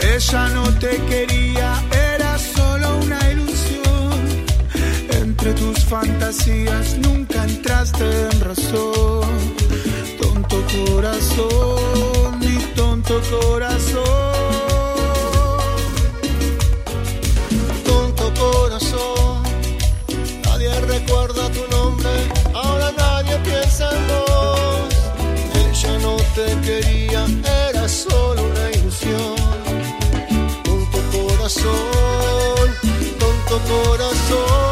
Ella 0.00 0.48
no 0.48 0.64
te 0.78 0.96
quería, 1.08 1.82
era 2.14 2.38
solo 2.38 2.98
una 2.98 3.30
ilusión. 3.30 4.10
Entre 5.10 5.52
tus 5.54 5.78
fantasías 5.84 6.96
nunca 6.98 7.44
entraste 7.44 8.04
en 8.04 8.40
razón. 8.40 9.30
Tonto 10.20 10.62
corazón, 10.76 12.38
mi 12.40 12.56
tonto 12.74 13.20
corazón. 13.30 14.00
Tonto 17.84 18.32
corazón, 18.34 19.42
nadie 20.44 20.80
recuerda 20.80 21.48
tu 21.50 21.66
nombre, 21.76 22.10
ahora 22.54 22.92
nadie 22.96 23.36
piensa 23.44 23.90
en 23.96 24.08
vos. 24.08 24.94
Ella 25.54 25.98
no 25.98 26.16
te 26.34 26.46
quería, 26.66 27.26
corazón. 33.70 34.69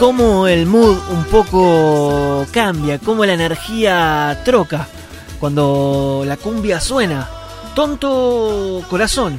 Cómo 0.00 0.46
el 0.46 0.64
mood 0.64 0.96
un 1.10 1.24
poco 1.24 2.46
cambia, 2.52 2.98
cómo 2.98 3.26
la 3.26 3.34
energía 3.34 4.40
troca 4.46 4.88
cuando 5.38 6.22
la 6.26 6.38
cumbia 6.38 6.80
suena. 6.80 7.28
Tonto 7.74 8.82
corazón. 8.88 9.38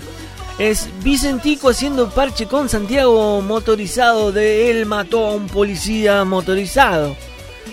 Es 0.59 0.87
Vicentico 1.01 1.69
haciendo 1.69 2.11
parche 2.11 2.45
con 2.45 2.69
Santiago 2.69 3.41
motorizado 3.41 4.31
de 4.31 4.69
él 4.69 4.85
mató 4.85 5.25
a 5.25 5.31
un 5.33 5.47
policía 5.47 6.23
motorizado. 6.25 7.15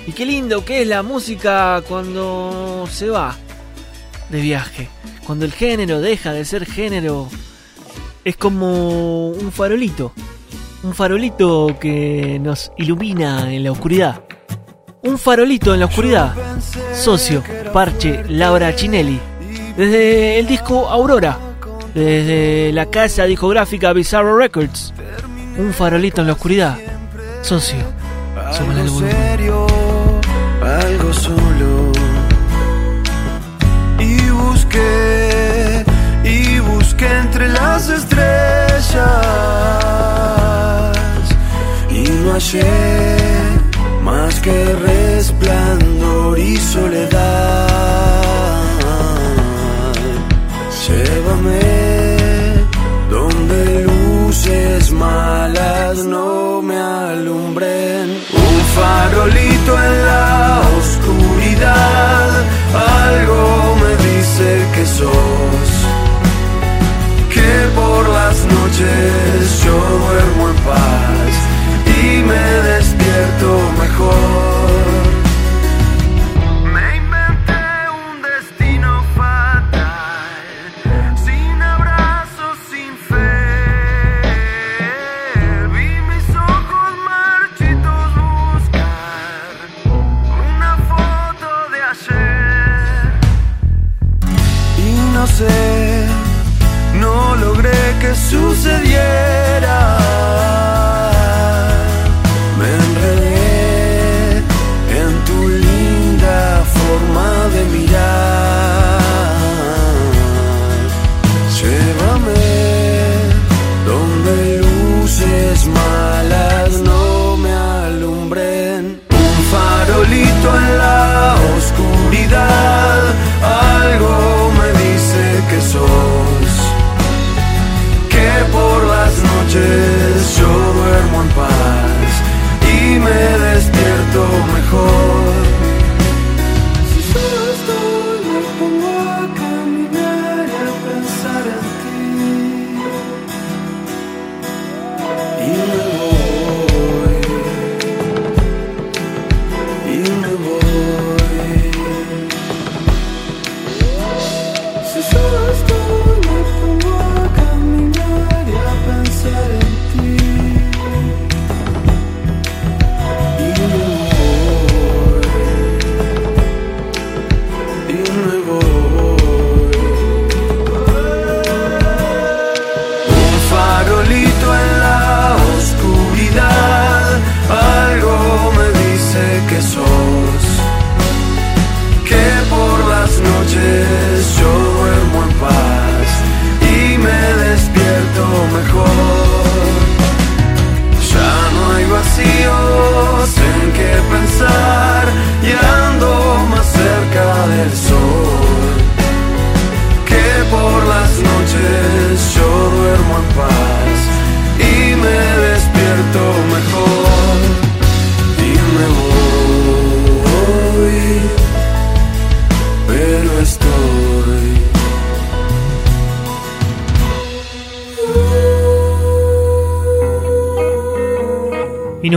Y 0.07 0.13
qué 0.13 0.25
lindo 0.25 0.65
que 0.65 0.81
es 0.81 0.89
la 0.89 1.03
música 1.03 1.83
cuando 1.87 2.89
se 2.91 3.11
va 3.11 3.37
de 4.31 4.41
viaje. 4.41 4.89
Cuando 5.27 5.45
el 5.45 5.53
género 5.53 6.01
deja 6.01 6.33
de 6.33 6.47
ser 6.47 6.65
género. 6.65 7.29
Es 8.25 8.39
como 8.39 9.29
un 9.29 9.53
farolito. 9.53 10.15
Un 10.83 10.95
farolito 10.95 11.77
que 11.81 12.39
nos 12.41 12.71
ilumina 12.77 13.53
en 13.53 13.65
la 13.65 13.73
oscuridad. 13.73 14.23
Un 15.03 15.19
farolito 15.19 15.75
en 15.75 15.81
la 15.81 15.87
oscuridad. 15.87 16.33
Socio, 16.95 17.43
Parche, 17.73 18.23
Laura 18.29 18.75
Chinelli. 18.77 19.19
Desde 19.77 20.39
el 20.39 20.47
disco 20.47 20.89
Aurora. 20.89 21.37
Desde 21.95 22.73
la 22.73 22.87
casa 22.87 23.25
discográfica 23.25 23.93
Bizarro 23.93 24.39
Records. 24.39 24.95
Un 25.59 25.73
farolito 25.73 26.21
en 26.21 26.29
la 26.29 26.35
oscuridad. 26.35 26.79
Socio. 27.43 27.79
el 28.37 28.79
Algo 28.79 29.01
serio, 29.01 29.67
algo 30.63 31.13
solo. 31.13 31.93
Y 33.99 34.31
busqué, 34.31 35.85
y 36.23 36.61
busqué 36.61 37.19
entre 37.19 37.49
las 37.49 37.89
estrellas. 37.89 39.78
No 42.29 42.35
hallé 42.35 43.17
más 44.03 44.39
que 44.41 44.73
resplandor 44.75 46.39
y 46.39 46.57
soledad. 46.59 47.69
Llévame 50.85 51.61
donde 53.11 53.85
luces 53.85 54.93
malas 54.93 56.05
no 56.05 56.61
me 56.61 56.77
alumbren. 56.77 58.07
Un 58.47 58.57
farolito 58.77 59.73
en 59.87 60.05
la 60.05 60.61
oscuridad, 60.79 62.29
algo 63.09 63.77
me 63.83 63.93
dice 64.11 64.49
que 64.75 64.85
sos. 64.85 65.71
Que 67.33 67.51
por 67.75 68.07
las 68.11 68.37
noches 68.45 68.59
noches 69.65 69.69
y 72.01 72.23
me 72.23 72.45
despierto 72.69 73.73
mejor. 73.79 74.58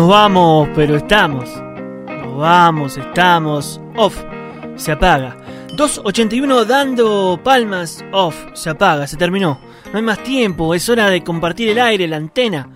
Nos 0.02 0.10
vamos, 0.10 0.68
pero 0.74 0.95
estamos. 0.95 1.47
Nos 2.08 2.36
vamos, 2.36 2.97
estamos. 2.97 3.80
Off. 3.95 4.18
Se 4.76 4.91
apaga. 4.91 5.38
281 5.76 6.66
dando 6.66 7.39
palmas. 7.43 8.04
Off. 8.12 8.36
Se 8.54 8.72
apaga. 8.72 9.06
Se 9.06 9.16
terminó. 9.16 9.62
No 9.91 9.97
hay 9.99 10.02
más 10.02 10.24
tiempo. 10.24 10.74
Es 10.74 10.89
hora 10.89 11.08
de 11.08 11.24
compartir 11.24 11.70
el 11.70 11.80
aire. 11.80 12.08
La 12.08 12.18
antena 12.18 12.70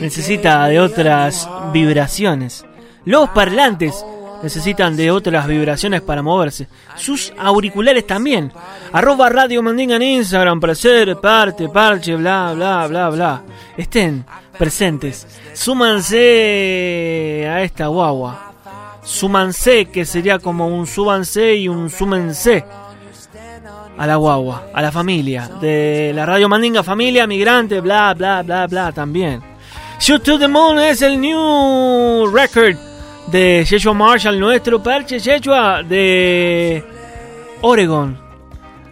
necesita 0.00 0.66
de 0.66 0.80
otras 0.80 1.46
vibraciones. 1.74 2.64
Los 3.04 3.28
parlantes 3.28 4.02
necesitan 4.42 4.96
de 4.96 5.10
otras 5.10 5.46
vibraciones 5.46 6.00
para 6.00 6.22
moverse. 6.22 6.68
Sus 6.96 7.34
auriculares 7.38 8.06
también. 8.06 8.50
Arroba 8.92 9.28
Radio 9.28 9.62
Mandinga 9.62 9.96
en 9.96 10.02
Instagram 10.02 10.58
para 10.58 10.74
ser 10.74 11.16
parte, 11.20 11.68
parche, 11.68 12.16
bla, 12.16 12.54
bla, 12.54 12.86
bla, 12.86 13.10
bla. 13.10 13.42
Estén 13.76 14.24
presentes. 14.62 15.26
Súmanse 15.54 17.48
a 17.50 17.62
esta 17.62 17.88
guagua. 17.88 18.52
Súmanse, 19.02 19.86
que 19.86 20.04
sería 20.04 20.38
como 20.38 20.68
un 20.68 20.86
súbanse 20.86 21.56
y 21.56 21.66
un 21.66 21.90
súmense. 21.90 22.64
A 23.98 24.06
la 24.06 24.14
guagua, 24.14 24.68
a 24.72 24.80
la 24.80 24.92
familia. 24.92 25.48
De 25.60 26.12
la 26.14 26.24
Radio 26.24 26.48
Mandinga, 26.48 26.84
familia, 26.84 27.26
migrante, 27.26 27.80
bla, 27.80 28.14
bla, 28.14 28.42
bla, 28.42 28.68
bla, 28.68 28.92
también. 28.92 29.42
Shoot 29.98 30.22
to 30.22 30.38
the 30.38 30.46
Moon 30.46 30.78
es 30.78 31.02
el 31.02 31.20
new 31.20 32.28
record 32.32 32.76
de 33.32 33.66
Yeshua 33.68 33.94
Marshall, 33.94 34.38
nuestro 34.38 34.80
parche 34.80 35.18
Yeshua 35.18 35.82
de 35.82 36.84
Oregon, 37.62 38.16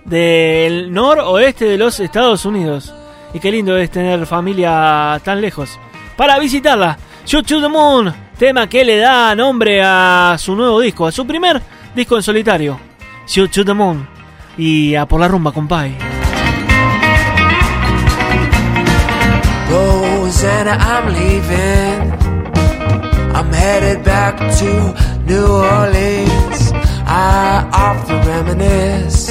del 0.05 0.93
noroeste 0.93 1.66
de 1.66 1.79
los 1.79 2.01
Estados 2.01 2.45
Unidos. 2.45 2.93
Y 3.33 3.41
qué 3.41 3.51
lindo 3.51 3.76
es 3.76 3.91
tener 3.91 4.26
familia 4.26 5.20
tan 5.24 5.41
lejos 5.41 5.78
para 6.16 6.39
visitarla. 6.39 6.99
Shoot 7.24 7.47
to 7.47 7.61
the 7.61 7.68
Moon, 7.68 8.12
tema 8.39 8.66
que 8.66 8.85
le 8.85 8.99
da 8.99 9.35
nombre 9.35 9.81
a 9.83 10.37
su 10.39 10.57
nuevo 10.57 10.81
disco, 10.81 11.07
a 11.07 11.12
su 11.12 11.26
primer 11.26 11.62
disco 11.95 12.16
en 12.16 12.22
solitario. 12.22 12.81
Shoot 13.26 13.51
to 13.53 13.64
the 13.64 13.74
Moon 13.74 14.09
y 14.57 14.95
a 14.95 15.07
por 15.07 15.20
la 15.20 15.28
rumba, 15.28 15.53
compay. 15.53 15.97
Rosanna, 19.70 20.76
I'm 20.81 21.12
leaving. 21.12 22.11
I'm 23.33 23.53
headed 23.53 24.05
back 24.05 24.37
to 24.59 24.95
New 25.26 25.47
Orleans. 25.47 26.72
I 27.07 27.68
often 27.72 28.20
reminisce. 28.26 29.30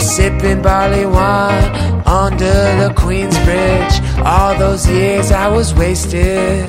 Sipping 0.00 0.62
barley 0.62 1.06
wine 1.06 2.02
under 2.06 2.58
the 2.80 2.92
Queens 2.96 3.36
Bridge. 3.40 4.00
All 4.24 4.56
those 4.58 4.88
years 4.88 5.30
I 5.30 5.48
was 5.48 5.74
wasted. 5.74 6.66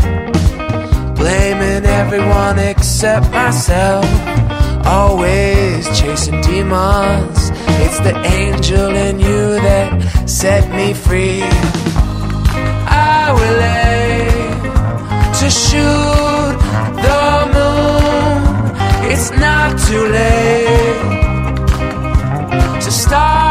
Blaming 1.16 1.86
everyone 1.86 2.60
except 2.60 3.30
myself. 3.32 4.06
Always 4.86 5.86
chasing 6.00 6.42
demons. 6.42 7.52
It's 7.84 8.00
the 8.00 8.16
angel 8.26 8.96
in 8.96 9.20
you 9.20 9.60
that 9.62 10.30
set 10.30 10.70
me 10.74 10.94
free. 10.94 11.44
I 12.92 13.32
will 13.38 13.62
aim 13.62 14.62
to 15.40 15.50
shoot 15.50 16.58
the 17.06 17.26
moon. 17.54 19.12
It's 19.12 19.32
not 19.32 19.78
too 19.88 20.06
late 20.08 21.29
to 23.10 23.49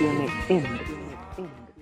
until 0.00 0.20
it. 0.22 1.75